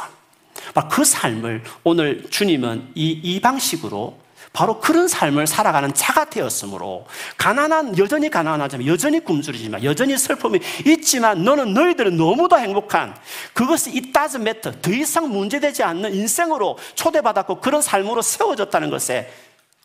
그 0.90 1.04
삶을 1.04 1.64
오늘 1.84 2.24
주님은 2.30 2.92
이, 2.94 3.10
이 3.10 3.40
방식으로 3.40 4.16
바로 4.52 4.80
그런 4.80 5.08
삶을 5.08 5.46
살아가는 5.46 5.92
자가 5.92 6.30
되었으므로 6.30 7.06
가난한 7.36 7.98
여전히 7.98 8.30
가난하지만 8.30 8.86
여전히 8.86 9.20
굶주리지만 9.20 9.84
여전히 9.84 10.16
슬픔이 10.16 10.60
있지만 10.86 11.44
너는 11.44 11.74
너희들은 11.74 12.16
너무도 12.16 12.58
행복한 12.58 13.14
그것이 13.52 13.90
it 13.90 14.12
doesn't 14.12 14.40
matter 14.40 14.80
더 14.80 14.90
이상 14.90 15.30
문제되지 15.30 15.82
않는 15.82 16.14
인생으로 16.14 16.78
초대받았고 16.94 17.60
그런 17.60 17.82
삶으로 17.82 18.22
세워졌다는 18.22 18.90
것에 18.90 19.30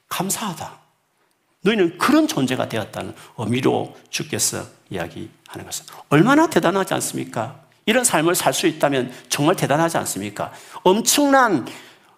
감사하다. 0.08 0.80
너희는 1.62 1.98
그런 1.98 2.28
존재가 2.28 2.70
되었다는 2.70 3.16
의미로 3.38 3.96
주께서 4.10 4.66
이야기하는 4.90 5.66
것은 5.66 5.86
얼마나 6.10 6.48
대단하지 6.48 6.94
않습니까? 6.94 7.64
이런 7.86 8.04
삶을 8.04 8.36
살 8.36 8.54
수 8.54 8.68
있다면 8.68 9.12
정말 9.30 9.56
대단하지 9.56 9.98
않습니까? 9.98 10.52
엄청난 10.84 11.66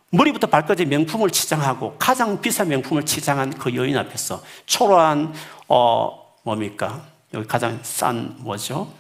머리부터 0.10 0.48
발까지 0.48 0.86
명품을 0.86 1.30
치장하고 1.32 1.96
가장 1.98 2.40
비싼 2.40 2.68
명품을 2.70 3.06
치장한 3.06 3.58
그 3.58 3.76
여인 3.76 3.98
앞에서 3.98 4.44
초라한 4.66 5.34
어 5.68 6.34
뭡니까? 6.44 7.06
여기 7.34 7.48
가장 7.48 7.80
싼 7.84 8.36
뭐죠? 8.40 8.92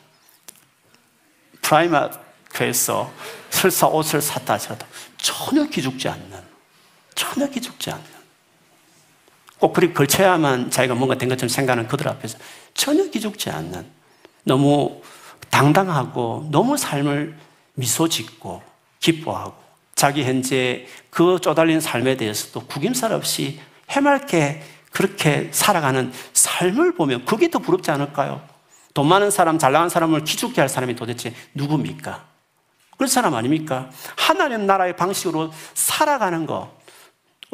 프라이마크에서 1.61 3.11
설사 3.49 3.87
옷을 3.87 4.21
샀다 4.21 4.53
하더라도 4.55 4.85
전혀 5.17 5.65
기죽지 5.65 6.09
않는 6.09 6.43
전혀 7.15 7.47
기죽지 7.49 7.91
않는 7.91 8.05
꼭 9.59 9.73
그렇게 9.73 9.93
걸쳐야만 9.93 10.69
자기가 10.69 10.95
뭔가 10.95 11.15
된 11.15 11.29
것처럼 11.29 11.49
생각하는 11.49 11.87
그들 11.87 12.07
앞에서 12.07 12.37
전혀 12.73 13.09
기죽지 13.09 13.49
않는 13.49 13.85
너무 14.43 15.01
당당하고 15.55 16.49
너무 16.51 16.75
삶을 16.75 17.33
미소 17.75 18.09
짓고 18.09 18.61
기뻐하고 18.99 19.55
자기 19.95 20.25
현재 20.25 20.85
그 21.09 21.39
쪼달린 21.39 21.79
삶에 21.79 22.17
대해서도 22.17 22.65
구김살 22.65 23.13
없이 23.13 23.61
해맑게 23.89 24.61
그렇게 24.91 25.47
살아가는 25.53 26.11
삶을 26.33 26.95
보면 26.95 27.23
그게 27.23 27.49
더 27.49 27.59
부럽지 27.59 27.89
않을까요? 27.89 28.41
돈 28.93 29.07
많은 29.07 29.31
사람, 29.31 29.57
잘 29.57 29.71
나간 29.71 29.87
사람을 29.87 30.25
기죽게 30.25 30.59
할 30.59 30.67
사람이 30.67 30.93
도대체 30.97 31.33
누굽니까? 31.53 32.25
그런 32.97 33.07
사람 33.07 33.33
아닙니까? 33.33 33.89
하나님 34.17 34.65
나라의 34.65 34.97
방식으로 34.97 35.53
살아가는 35.73 36.45
거. 36.45 36.77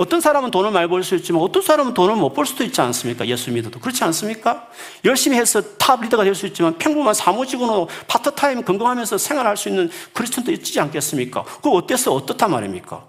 어떤 0.01 0.19
사람은 0.19 0.49
돈을 0.49 0.71
많이 0.71 0.87
벌 0.89 1.03
수 1.03 1.13
있지만 1.15 1.43
어떤 1.43 1.61
사람은 1.61 1.93
돈을 1.93 2.15
못 2.15 2.33
벌 2.33 2.47
수도 2.47 2.63
있지 2.63 2.81
않습니까? 2.81 3.27
예수 3.27 3.51
믿어도. 3.51 3.79
그렇지 3.79 4.03
않습니까? 4.05 4.67
열심히 5.05 5.37
해서 5.37 5.61
top 5.77 6.01
리더가 6.01 6.23
될 6.23 6.33
수 6.33 6.47
있지만 6.47 6.75
평범한 6.79 7.13
사무직으로 7.13 7.87
파트타임 8.07 8.63
건강하면서 8.63 9.19
생활할 9.19 9.57
수 9.57 9.69
있는 9.69 9.91
크리스천도 10.13 10.51
있지 10.53 10.79
않겠습니까? 10.79 11.43
그거 11.43 11.71
어때서 11.71 12.13
어떻단 12.15 12.49
말입니까? 12.49 13.03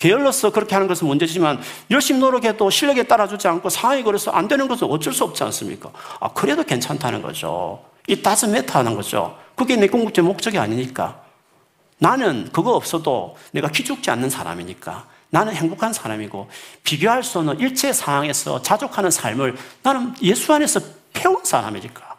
게을러서 0.00 0.50
그렇게 0.50 0.74
하는 0.74 0.86
것은 0.86 1.06
문제지만 1.06 1.60
열심히 1.90 2.20
노력해도 2.20 2.68
실력에 2.68 3.04
따라주지 3.04 3.48
않고 3.48 3.70
상황이 3.70 4.02
그래서 4.02 4.32
안 4.32 4.48
되는 4.48 4.68
것은 4.68 4.88
어쩔 4.88 5.14
수 5.14 5.24
없지 5.24 5.42
않습니까? 5.44 5.90
아, 6.20 6.28
그래도 6.34 6.62
괜찮다는 6.62 7.22
거죠. 7.22 7.82
It 8.06 8.20
doesn't 8.20 8.44
matter 8.46 8.80
하는 8.80 8.96
거죠. 8.96 9.38
그게 9.56 9.76
내 9.76 9.86
궁극적 9.86 10.24
목적이 10.26 10.58
아니니까. 10.58 11.22
나는 11.98 12.50
그거 12.52 12.72
없어도 12.74 13.36
내가 13.52 13.68
기죽지 13.68 14.10
않는 14.10 14.28
사람이니까. 14.28 15.06
나는 15.32 15.54
행복한 15.54 15.94
사람이고 15.94 16.50
비교할 16.84 17.22
수 17.22 17.38
없는 17.38 17.58
일체 17.58 17.90
상황에서 17.90 18.60
자족하는 18.60 19.10
삶을 19.10 19.56
나는 19.82 20.14
예수 20.20 20.52
안에서 20.52 20.78
배운 21.14 21.42
사람이니까. 21.42 22.16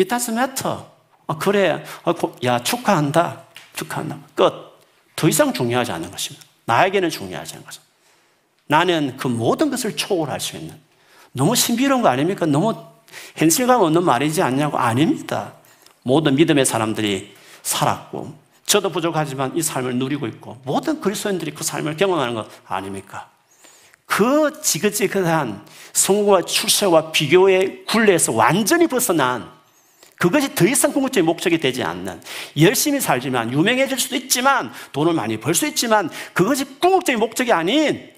It 0.00 0.08
doesn't 0.08 0.32
matter. 0.32 0.78
아, 1.26 1.36
그래. 1.36 1.84
아, 2.04 2.14
야, 2.44 2.62
축하한다. 2.62 3.42
축하한다. 3.74 4.18
끝. 4.34 4.52
더 5.16 5.28
이상 5.28 5.52
중요하지 5.52 5.92
않은 5.92 6.10
것입니다. 6.10 6.46
나에게는 6.64 7.10
중요하지 7.10 7.56
않은 7.56 7.66
것입니다. 7.66 7.92
나는 8.68 9.16
그 9.18 9.28
모든 9.28 9.70
것을 9.70 9.94
초월할 9.94 10.40
수 10.40 10.56
있는. 10.56 10.80
너무 11.32 11.54
신비로운 11.54 12.00
거 12.00 12.08
아닙니까? 12.08 12.46
너무 12.46 12.74
현실감 13.36 13.82
없는 13.82 14.02
말이지 14.02 14.40
않냐고? 14.40 14.78
아닙니다. 14.78 15.52
모든 16.04 16.36
믿음의 16.36 16.64
사람들이 16.64 17.36
살았고, 17.62 18.34
저도 18.68 18.90
부족하지만 18.90 19.56
이 19.56 19.62
삶을 19.62 19.96
누리고 19.96 20.26
있고 20.26 20.60
모든 20.64 21.00
그리스도인들이 21.00 21.52
그 21.52 21.64
삶을 21.64 21.96
경험하는 21.96 22.34
것 22.34 22.48
아닙니까? 22.66 23.30
그 24.04 24.60
지긋지긋한 24.62 25.64
성공과 25.94 26.42
출세와 26.42 27.10
비교의 27.10 27.86
굴레에서 27.86 28.32
완전히 28.32 28.86
벗어난 28.86 29.50
그것이 30.18 30.54
더 30.54 30.66
이상 30.66 30.92
궁극적인 30.92 31.24
목적이 31.24 31.58
되지 31.58 31.82
않는 31.82 32.20
열심히 32.60 33.00
살지만 33.00 33.52
유명해질 33.52 33.98
수도 33.98 34.16
있지만 34.16 34.70
돈을 34.92 35.14
많이 35.14 35.38
벌 35.40 35.54
수 35.54 35.66
있지만 35.66 36.10
그것이 36.34 36.64
궁극적인 36.78 37.18
목적이 37.18 37.52
아닌 37.52 38.12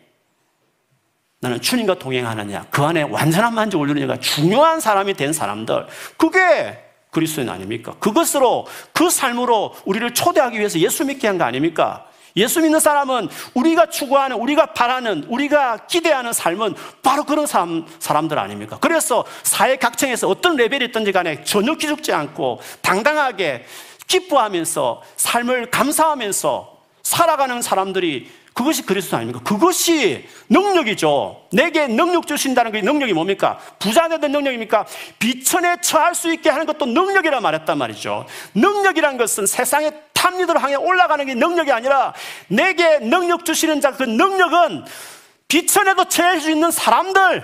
나는 1.39 1.61
주님과 1.61 2.01
동행하느냐 2.01 2.67
그 2.71 2.83
안에 2.83 3.03
완전한 3.03 3.55
만족을 3.55 3.87
누리느냐가 3.87 4.19
중요한 4.19 4.81
사람이 4.81 5.15
된 5.15 5.33
사람들 5.33 5.87
그게 6.17 6.90
그리스도인 7.11 7.49
아닙니까? 7.49 7.95
그것으로 7.99 8.67
그 8.93 9.11
삶으로 9.11 9.75
우리를 9.85 10.13
초대하기 10.15 10.59
위해서 10.59 10.79
예수 10.79 11.05
믿게 11.05 11.27
한 11.27 11.39
거 11.39 11.45
아닙니까? 11.45 12.07
예수 12.37 12.61
믿는 12.61 12.79
사람은 12.79 13.29
우리가 13.55 13.91
추구하는, 13.91 14.37
우리가 14.37 14.67
바라는, 14.67 15.25
우리가 15.29 15.87
기대하는 15.89 16.33
삶은 16.33 16.77
바로 17.03 17.25
그런 17.25 17.47
사람, 17.47 17.85
사람들 17.99 18.39
아닙니까? 18.39 18.79
그래서 18.81 19.25
사회 19.43 19.77
각층에서 19.77 20.29
어떤 20.29 20.55
레벨이 20.57 20.85
있든지 20.87 21.11
간에 21.11 21.43
전혀 21.43 21.75
기죽지 21.75 22.13
않고 22.13 22.61
당당하게 22.83 23.67
기뻐하면서 24.07 25.03
삶을 25.17 25.71
감사하면서 25.71 26.79
살아가는 27.03 27.63
사람들이 27.63 28.31
그것이 28.61 28.83
그리스도 28.83 29.17
아닙니까? 29.17 29.41
그것이 29.43 30.29
능력이죠. 30.51 31.47
내게 31.51 31.87
능력 31.87 32.27
주신다는 32.27 32.73
게 32.73 32.83
능력이 32.83 33.15
뭡니까? 33.15 33.59
부자 33.79 34.07
되는 34.07 34.31
능력입니까? 34.31 34.85
비천에 35.19 35.81
처할 35.81 36.15
수 36.15 36.31
있게 36.31 36.51
하는 36.51 36.67
것도 36.67 36.85
능력이라 36.85 37.41
말했단 37.41 37.79
말이죠. 37.79 38.27
능력이란 38.55 39.17
것은 39.17 39.47
세상의 39.47 39.93
탑리더를 40.13 40.63
향해 40.63 40.75
올라가는 40.75 41.25
게 41.25 41.35
능력이 41.35 41.73
아니라 41.73 42.13
내게 42.49 42.99
능력 42.99 43.47
주시는 43.47 43.81
자 43.81 43.93
그 43.93 44.03
능력은 44.03 44.85
비천에도 45.49 46.05
처할 46.05 46.41
수 46.41 46.51
있는 46.51 46.71
사람들 46.71 47.43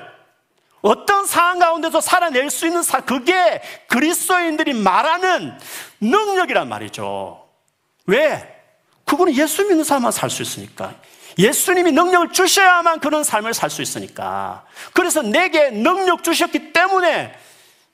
어떤 0.82 1.26
상황 1.26 1.58
가운데서 1.58 2.02
살아낼 2.02 2.50
수 2.50 2.66
있는 2.66 2.82
사 2.82 3.00
그게 3.00 3.62
그리스도인들이 3.88 4.74
말하는 4.74 5.58
능력이란 6.02 6.68
말이죠. 6.68 7.42
왜? 8.06 8.55
그거는 9.06 9.34
예수 9.34 9.64
믿는 9.64 9.84
사람만 9.84 10.12
살 10.12 10.28
수 10.28 10.42
있으니까. 10.42 10.94
예수님이 11.38 11.92
능력을 11.92 12.32
주셔야만 12.32 13.00
그런 13.00 13.22
삶을 13.24 13.54
살 13.54 13.70
수 13.70 13.82
있으니까. 13.82 14.64
그래서 14.92 15.22
내게 15.22 15.70
능력 15.70 16.22
주셨기 16.24 16.72
때문에 16.72 17.34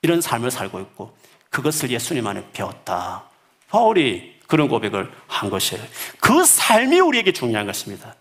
이런 0.01 0.21
삶을 0.21 0.51
살고 0.51 0.81
있고 0.81 1.17
그것을 1.51 1.91
예수님 1.91 2.27
안에 2.27 2.45
배웠다. 2.53 3.25
바울이 3.69 4.41
그런 4.47 4.69
고백을 4.69 5.11
한 5.27 5.51
것이에요. 5.51 5.83
그 6.21 6.45
삶이 6.45 7.01
우리에게 7.01 7.33
중요한 7.33 7.67
것입니다. 7.67 8.15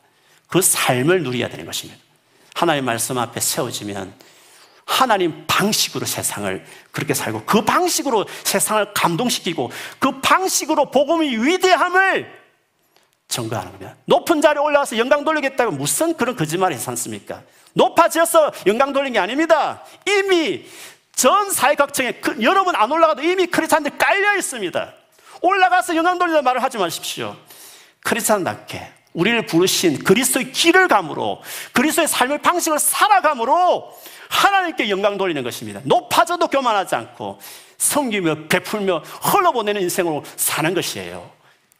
그 0.47 0.61
삶을 0.61 1.23
누려야 1.23 1.49
되는 1.49 1.65
것입니다. 1.65 1.99
하나님 2.53 2.85
말씀 2.85 3.17
앞에 3.17 3.39
세워지면 3.39 4.13
하나님 4.85 5.45
방식으로 5.47 6.05
세상을 6.05 6.65
그렇게 6.91 7.13
살고 7.13 7.45
그 7.45 7.63
방식으로 7.63 8.25
세상을 8.43 8.93
감동시키고 8.93 9.71
그 9.99 10.19
방식으로 10.19 10.91
복음의 10.91 11.45
위대함을 11.45 12.40
증거하는 13.31 13.71
겁니다. 13.71 13.95
높은 14.05 14.41
자리에 14.41 14.61
올라와서 14.61 14.97
영광 14.97 15.23
돌리겠다고 15.23 15.71
무슨 15.71 16.15
그런 16.15 16.35
거짓말을 16.35 16.75
해서 16.75 16.91
않습니까? 16.91 17.41
높아져서 17.73 18.51
영광 18.67 18.93
돌린 18.93 19.13
게 19.13 19.19
아닙니다. 19.19 19.81
이미 20.05 20.65
전 21.15 21.49
사회 21.49 21.75
각층에 21.75 22.13
그, 22.13 22.41
여러분 22.43 22.75
안 22.75 22.91
올라가도 22.91 23.23
이미 23.23 23.47
크리스찬들 23.47 23.97
깔려 23.97 24.37
있습니다. 24.37 24.93
올라가서 25.41 25.95
영광 25.95 26.19
돌리는 26.19 26.43
말을 26.43 26.61
하지 26.61 26.77
마십시오. 26.77 27.35
크리스찬답게 28.01 28.91
우리를 29.13 29.45
부르신 29.45 30.03
그리스도의 30.03 30.51
길을 30.51 30.87
감으로 30.87 31.41
그리스도의 31.73 32.07
삶의 32.07 32.41
방식을 32.41 32.79
살아감으로 32.79 33.93
하나님께 34.29 34.89
영광 34.89 35.17
돌리는 35.17 35.41
것입니다. 35.43 35.81
높아져도 35.83 36.47
교만하지 36.47 36.95
않고 36.95 37.39
섬기며 37.77 38.47
베풀며 38.47 39.03
흘러보내는 39.21 39.81
인생으로 39.81 40.23
사는 40.35 40.73
것이에요. 40.73 41.29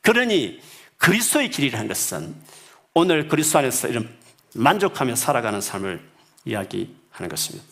그러니 0.01 0.59
그리스도의 1.01 1.49
길이라는 1.49 1.87
것은 1.87 2.35
오늘 2.93 3.27
그리스도 3.27 3.57
안에서 3.57 3.87
이런 3.87 4.07
만족하며 4.53 5.15
살아가는 5.15 5.59
삶을 5.59 5.99
이야기하는 6.45 7.27
것입니다. 7.29 7.65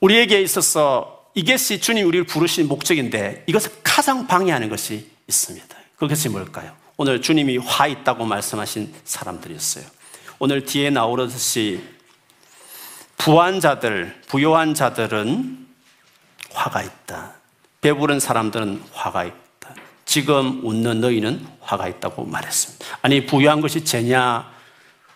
우리에게 0.00 0.42
있어서 0.42 1.30
이것이 1.34 1.80
주님 1.80 2.08
우리를 2.08 2.26
부르신 2.26 2.66
목적인데 2.66 3.44
이것을 3.46 3.70
가장 3.84 4.26
방해하는 4.26 4.68
것이 4.68 5.08
있습니다. 5.28 5.76
그것이 5.96 6.28
뭘까요? 6.28 6.74
오늘 6.96 7.22
주님이 7.22 7.58
화 7.58 7.86
있다고 7.86 8.24
말씀하신 8.24 8.92
사람들이었어요. 9.04 9.84
오늘 10.40 10.64
뒤에 10.64 10.90
나오듯이 10.90 11.82
부한 13.16 13.60
자들, 13.60 14.22
부요한 14.26 14.74
자들은 14.74 15.66
화가 16.50 16.82
있다. 16.82 17.34
배부른 17.80 18.18
사람들은 18.18 18.82
화가 18.92 19.24
있다. 19.24 19.45
지금 20.06 20.64
웃는 20.64 21.00
너희는 21.00 21.46
화가 21.60 21.88
있다고 21.88 22.24
말했습니다. 22.24 22.86
아니, 23.02 23.26
부유한 23.26 23.60
것이 23.60 23.84
죄냐? 23.84 24.50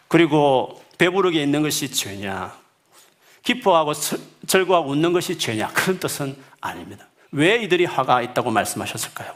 그리고 0.08 0.82
배부르게 0.98 1.42
있는 1.42 1.62
것이 1.62 1.90
죄냐? 1.90 2.52
기뻐하고 3.42 3.92
즐거워하고 4.46 4.90
웃는 4.90 5.12
것이 5.12 5.38
죄냐? 5.38 5.68
그런 5.68 5.98
뜻은 5.98 6.36
아닙니다. 6.60 7.06
왜 7.30 7.62
이들이 7.62 7.84
화가 7.84 8.20
있다고 8.22 8.50
말씀하셨을까요? 8.50 9.32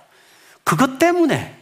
그것 0.64 0.98
때문에. 0.98 1.60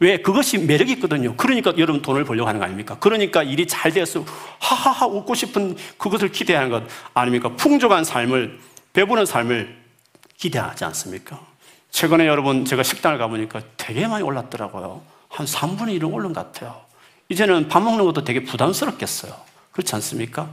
왜? 0.00 0.16
그것이 0.22 0.58
매력이 0.58 0.92
있거든요. 0.92 1.36
그러니까 1.36 1.74
여러분 1.76 2.00
돈을 2.00 2.24
벌려고 2.24 2.48
하는 2.48 2.60
거 2.60 2.64
아닙니까? 2.64 2.96
그러니까 2.98 3.42
일이 3.42 3.66
잘 3.66 3.92
돼서 3.92 4.24
하하하 4.58 5.06
웃고 5.06 5.34
싶은 5.34 5.76
그것을 5.98 6.32
기대하는 6.32 6.70
것 6.70 6.84
아닙니까? 7.14 7.50
풍족한 7.56 8.04
삶을, 8.04 8.58
배부른 8.94 9.26
삶을 9.26 9.76
기대하지 10.36 10.84
않습니까? 10.86 11.40
최근에 11.90 12.26
여러분 12.26 12.64
제가 12.64 12.82
식당을 12.82 13.18
가보니까 13.18 13.60
되게 13.76 14.06
많이 14.06 14.22
올랐더라고요. 14.22 15.02
한 15.28 15.46
3분의 15.46 16.00
1은 16.00 16.12
오른 16.12 16.32
것 16.32 16.52
같아요. 16.52 16.80
이제는 17.28 17.68
밥 17.68 17.80
먹는 17.80 18.04
것도 18.04 18.24
되게 18.24 18.44
부담스럽겠어요. 18.44 19.34
그렇지 19.72 19.94
않습니까? 19.96 20.48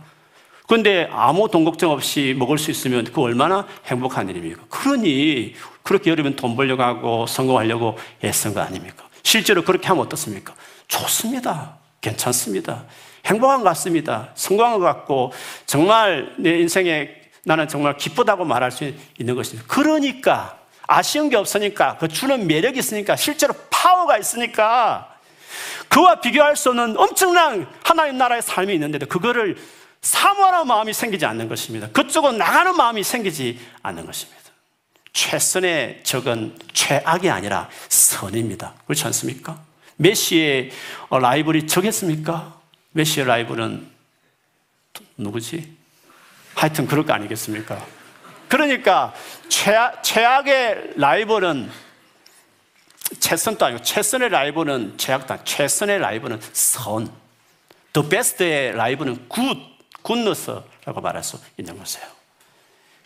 그런데 0.68 1.08
아무 1.12 1.50
돈 1.50 1.64
걱정 1.64 1.92
없이 1.92 2.36
먹을 2.38 2.58
수 2.58 2.72
있으면 2.72 3.06
그 3.06 3.22
얼마나 3.22 3.68
행복한 3.86 4.30
일입니까? 4.30 4.64
그러니 4.70 5.54
그렇게 5.84 6.10
여러분 6.10 6.36
돈 6.36 6.56
벌려고 6.56 6.82
하고 6.84 7.28
성공하려고 7.28 7.98
애쓴 8.24 8.54
거 8.54 8.62
아닙니까? 8.62 9.06
실제로 9.24 9.64
그렇게 9.64 9.88
하면 9.88 10.04
어떻습니까? 10.06 10.54
좋습니다. 10.88 11.78
괜찮습니다. 12.02 12.86
행복한 13.26 13.60
것 13.60 13.64
같습니다. 13.66 14.30
성공한 14.36 14.80
것 14.80 14.86
같고 14.86 15.32
정말 15.66 16.34
내 16.38 16.60
인생에 16.60 17.10
나는 17.44 17.68
정말 17.68 17.98
기쁘다고 17.98 18.46
말할 18.46 18.72
수 18.72 18.92
있는 19.20 19.36
것입니다. 19.36 19.68
그러니까 19.68 20.58
아쉬운 20.88 21.30
게 21.30 21.36
없으니까 21.36 21.98
그 21.98 22.08
주는 22.08 22.48
매력이 22.48 22.80
있으니까 22.80 23.16
실제로 23.16 23.54
파워가 23.70 24.18
있으니까 24.18 25.16
그와 25.88 26.22
비교할 26.22 26.56
수 26.56 26.70
없는 26.70 26.98
엄청난 26.98 27.68
하나님 27.84 28.18
나라의 28.18 28.42
삶이 28.42 28.74
있는데도 28.74 29.06
그거를 29.06 29.58
사모하는 30.02 30.68
마음이 30.68 30.94
생기지 30.94 31.26
않는 31.26 31.48
것입니다. 31.48 31.88
그쪽으로 31.90 32.34
나가는 32.34 32.76
마음이 32.76 33.04
생기지 33.04 33.60
않는 33.82 34.06
것입니다. 34.06 34.42
최선의 35.14 36.02
적은 36.04 36.58
최악이 36.74 37.30
아니라 37.30 37.70
선입니다. 37.88 38.74
그렇지 38.86 39.06
않습니까? 39.06 39.60
메시의 39.96 40.72
라이벌이 41.10 41.68
적겠습니까? 41.68 42.60
메시의 42.92 43.26
라이벌은 43.26 43.88
누구지? 45.18 45.76
하여튼 46.54 46.86
그럴 46.86 47.06
거 47.06 47.14
아니겠습니까? 47.14 47.95
그러니까 48.56 49.14
최악, 49.50 50.02
최악의 50.02 50.94
라이벌은 50.96 51.70
최선도 53.20 53.66
아니고 53.66 53.84
최선의 53.84 54.30
라이벌은 54.30 54.98
최악도 54.98 55.44
최선의 55.44 56.00
라이벌은 56.00 56.40
선. 56.54 57.12
the 57.92 58.08
best의 58.08 58.72
라이벌은 58.78 59.28
good, 59.28 59.42
goodness라고 60.04 61.02
말할 61.02 61.22
수 61.22 61.38
있는 61.58 61.78
것이에요. 61.78 62.08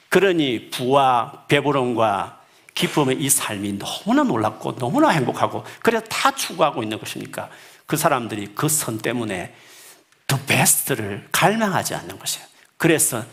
그러니 0.09 0.69
부와 0.69 1.45
배부름과 1.47 2.41
기쁨의 2.75 3.19
이 3.19 3.27
삶이 3.27 3.79
너무나 3.79 4.21
놀랍고 4.21 4.75
너무나 4.75 5.09
행복하고 5.09 5.65
그래서 5.79 6.05
다 6.05 6.29
추구하고 6.29 6.83
있는 6.83 6.99
것이니까 6.99 7.49
그 7.87 7.97
사람들이 7.97 8.53
그 8.53 8.69
선 8.69 8.99
때문에 8.99 9.55
더 10.27 10.37
베스트를 10.45 11.27
갈망하지 11.31 11.95
않는 11.95 12.19
것이에요. 12.19 12.45
그래서 12.77 13.23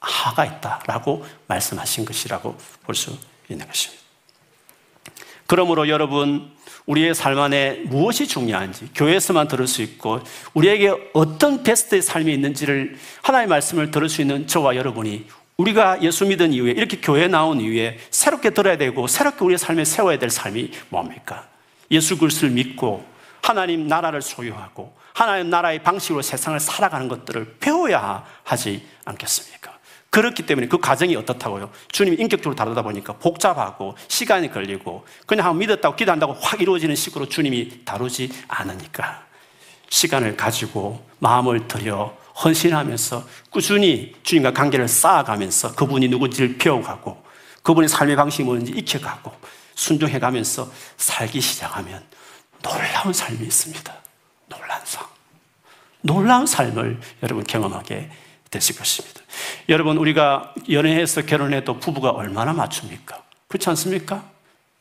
하가 0.00 0.44
있다라고 0.44 1.24
말씀하신 1.46 2.04
것이라고 2.04 2.56
볼 2.84 2.94
수 2.94 3.16
있는 3.48 3.66
것입니다. 3.66 4.02
그러므로 5.46 5.88
여러분, 5.88 6.52
우리의 6.86 7.14
삶 7.14 7.38
안에 7.38 7.82
무엇이 7.86 8.26
중요한지 8.26 8.90
교회에서만 8.94 9.48
들을 9.48 9.66
수 9.66 9.82
있고 9.82 10.20
우리에게 10.54 11.10
어떤 11.12 11.62
베스트의 11.62 12.02
삶이 12.02 12.32
있는지를 12.32 12.98
하나님의 13.22 13.48
말씀을 13.48 13.90
들을 13.90 14.08
수 14.08 14.20
있는 14.22 14.46
저와 14.46 14.76
여러분이 14.76 15.26
우리가 15.58 16.02
예수 16.02 16.24
믿은 16.24 16.52
이후에 16.52 16.70
이렇게 16.72 16.98
교회 17.00 17.26
나온 17.28 17.60
이후에 17.60 17.98
새롭게 18.10 18.50
들어야 18.50 18.76
되고 18.78 19.06
새롭게 19.06 19.44
우리의 19.44 19.58
삶에 19.58 19.84
세워야 19.84 20.18
될 20.18 20.30
삶이 20.30 20.70
뭡니까? 20.88 21.46
예수 21.90 22.16
그리스도를 22.16 22.54
믿고 22.54 23.04
하나님 23.42 23.86
나라를 23.86 24.22
소유하고 24.22 24.96
하나님 25.14 25.50
나라의 25.50 25.82
방식으로 25.82 26.22
세상을 26.22 26.58
살아가는 26.60 27.08
것들을 27.08 27.56
배워야 27.60 28.24
하지 28.44 28.86
않겠습니까? 29.04 29.77
그렇기 30.10 30.46
때문에 30.46 30.68
그 30.68 30.78
과정이 30.78 31.14
어떻다고요? 31.16 31.70
주님이 31.92 32.16
인격적으로 32.16 32.54
다루다 32.54 32.82
보니까 32.82 33.12
복잡하고 33.14 33.94
시간이 34.08 34.50
걸리고 34.50 35.06
그냥 35.26 35.56
믿었다고 35.58 35.96
기도한다고 35.96 36.32
확 36.34 36.60
이루어지는 36.60 36.94
식으로 36.96 37.28
주님이 37.28 37.84
다루지 37.84 38.30
않으니까 38.48 39.26
시간을 39.90 40.36
가지고 40.36 41.04
마음을 41.18 41.68
들여 41.68 42.16
헌신하면서 42.42 43.26
꾸준히 43.50 44.14
주님과 44.22 44.52
관계를 44.52 44.88
쌓아가면서 44.88 45.74
그분이 45.74 46.08
누구지를 46.08 46.56
배워가고 46.56 47.22
그분의 47.62 47.88
삶의 47.88 48.16
방식이 48.16 48.44
뭔지 48.44 48.72
익혀가고 48.72 49.32
순종해가면서 49.74 50.70
살기 50.96 51.40
시작하면 51.40 52.02
놀라운 52.62 53.12
삶이 53.12 53.40
있습니다. 53.42 53.94
놀라운 54.48 54.80
삶. 54.84 55.04
놀라운 56.00 56.46
삶을 56.46 57.00
여러분 57.22 57.44
경험하게 57.44 58.10
되실 58.50 58.76
것입니다. 58.76 59.20
여러분, 59.68 59.96
우리가 59.96 60.54
연애해서 60.70 61.22
결혼해도 61.22 61.78
부부가 61.78 62.10
얼마나 62.10 62.52
맞춥니까? 62.52 63.22
그렇지 63.48 63.68
않습니까? 63.70 64.24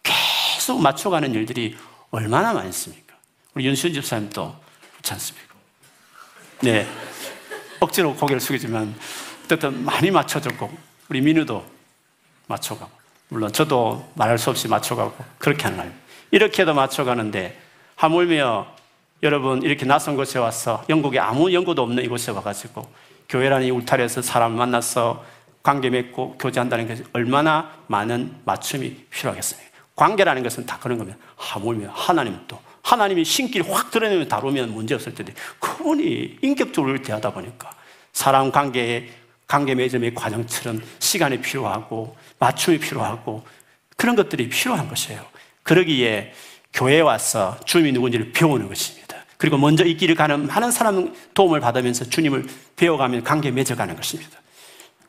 계속 0.03 0.81
맞춰가는 0.81 1.33
일들이 1.33 1.77
얼마나 2.11 2.53
많습니까? 2.53 3.15
우리 3.53 3.65
윤수현 3.65 3.93
집사님도 3.93 4.55
그렇지 4.91 5.13
않습니까? 5.13 5.55
네. 6.61 6.87
억지로 7.79 8.15
고개를 8.15 8.39
숙이지만, 8.39 8.95
어쨌든 9.45 9.83
많이 9.85 10.11
맞춰줬고, 10.11 10.75
우리 11.09 11.21
민우도 11.21 11.65
맞춰가고, 12.47 12.91
물론 13.29 13.51
저도 13.51 14.11
말할 14.15 14.37
수 14.37 14.49
없이 14.49 14.67
맞춰가고, 14.67 15.23
그렇게 15.37 15.63
하는 15.63 15.77
거예요. 15.77 15.91
이렇게도 16.31 16.73
맞춰가는데, 16.73 17.61
하물며 17.97 18.67
여러분 19.23 19.63
이렇게 19.63 19.85
낯선 19.85 20.15
곳에 20.15 20.37
와서 20.37 20.83
영국에 20.89 21.19
아무 21.19 21.51
연고도 21.51 21.81
없는 21.81 22.03
이곳에 22.03 22.31
와가지고 22.31 22.87
교회라는 23.29 23.67
이 23.67 23.71
울타리에서 23.71 24.21
사람 24.21 24.53
만나서 24.53 25.23
관계 25.63 25.89
맺고 25.89 26.37
교제한다는 26.37 26.87
것이 26.87 27.03
얼마나 27.13 27.71
많은 27.87 28.37
맞춤이 28.45 29.05
필요하겠습니까? 29.09 29.67
관계라는 29.95 30.43
것은 30.43 30.65
다 30.65 30.77
그런 30.79 30.97
겁니다. 30.97 31.17
하물며 31.35 31.89
하나님도 31.91 32.59
하나님이 32.83 33.25
신기를 33.25 33.69
확 33.73 33.91
드러내면 33.91 34.27
다루면 34.29 34.73
문제 34.73 34.95
없을 34.95 35.13
텐데 35.13 35.33
그분이 35.59 36.37
인격적으로 36.41 37.01
대하다 37.01 37.33
보니까 37.33 37.71
사람 38.13 38.51
관계에 38.51 39.09
관계 39.47 39.75
맺음의 39.75 40.13
과정처럼 40.13 40.81
시간이 40.99 41.41
필요하고 41.41 42.15
맞춤이 42.39 42.79
필요하고 42.79 43.45
그런 43.97 44.15
것들이 44.15 44.49
필요한 44.49 44.87
것이에요. 44.87 45.25
그러기에 45.63 46.33
교회에 46.73 47.01
와서 47.01 47.57
주님이 47.65 47.91
누군지를 47.93 48.31
배우는 48.31 48.67
것입니다. 48.67 49.06
그리고 49.37 49.57
먼저 49.57 49.85
이 49.85 49.95
길을 49.95 50.15
가는 50.15 50.47
많은 50.47 50.71
사람 50.71 51.13
도움을 51.33 51.59
받으면서 51.59 52.05
주님을 52.05 52.47
배워가며 52.75 53.23
관계 53.23 53.51
맺어가는 53.51 53.95
것입니다. 53.95 54.37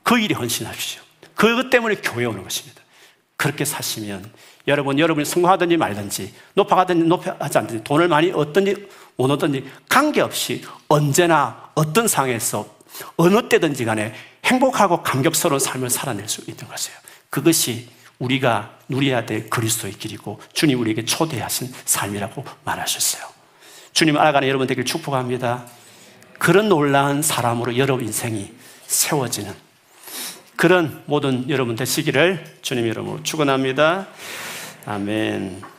그 0.02 0.18
일에 0.18 0.34
헌신하십시오. 0.34 1.02
그것 1.34 1.70
때문에 1.70 1.96
교회 1.96 2.24
오는 2.24 2.42
것입니다. 2.42 2.82
그렇게 3.36 3.64
사시면 3.64 4.30
여러분, 4.66 4.98
여러분이 4.98 5.24
성공하든지 5.24 5.76
말든지 5.76 6.34
높아가든지 6.54 7.06
높아하지 7.06 7.58
않든지 7.58 7.84
돈을 7.84 8.08
많이 8.08 8.30
얻든지 8.30 8.88
못 9.16 9.30
얻든지 9.30 9.64
관계없이 9.88 10.64
언제나 10.88 11.70
어떤 11.74 12.08
상황에서 12.08 12.68
어느 13.16 13.48
때든지 13.48 13.84
간에 13.84 14.14
행복하고 14.44 15.02
감격스러운 15.02 15.60
삶을 15.60 15.90
살아낼 15.90 16.28
수 16.28 16.42
있는 16.42 16.68
것이에요. 16.68 16.98
그것이 17.30 17.88
우리가 18.18 18.78
누려야 18.88 19.24
될 19.24 19.48
그리스도의 19.48 19.94
길이고 19.94 20.40
주님 20.52 20.80
우리에게 20.80 21.04
초대하신 21.04 21.72
삶이라고 21.84 22.44
말하셨어요. 22.64 23.37
주님 23.92 24.16
알아가는 24.16 24.46
여러분 24.48 24.66
되길 24.66 24.84
축복합니다. 24.84 25.64
그런 26.38 26.68
놀라운 26.68 27.22
사람으로 27.22 27.76
여러분 27.76 28.04
인생이 28.04 28.52
세워지는 28.86 29.52
그런 30.56 31.02
모든 31.06 31.48
여러분 31.48 31.76
되시기를 31.76 32.44
주님 32.62 32.86
이름으로 32.86 33.22
축원합니다. 33.22 34.08
아멘. 34.86 35.62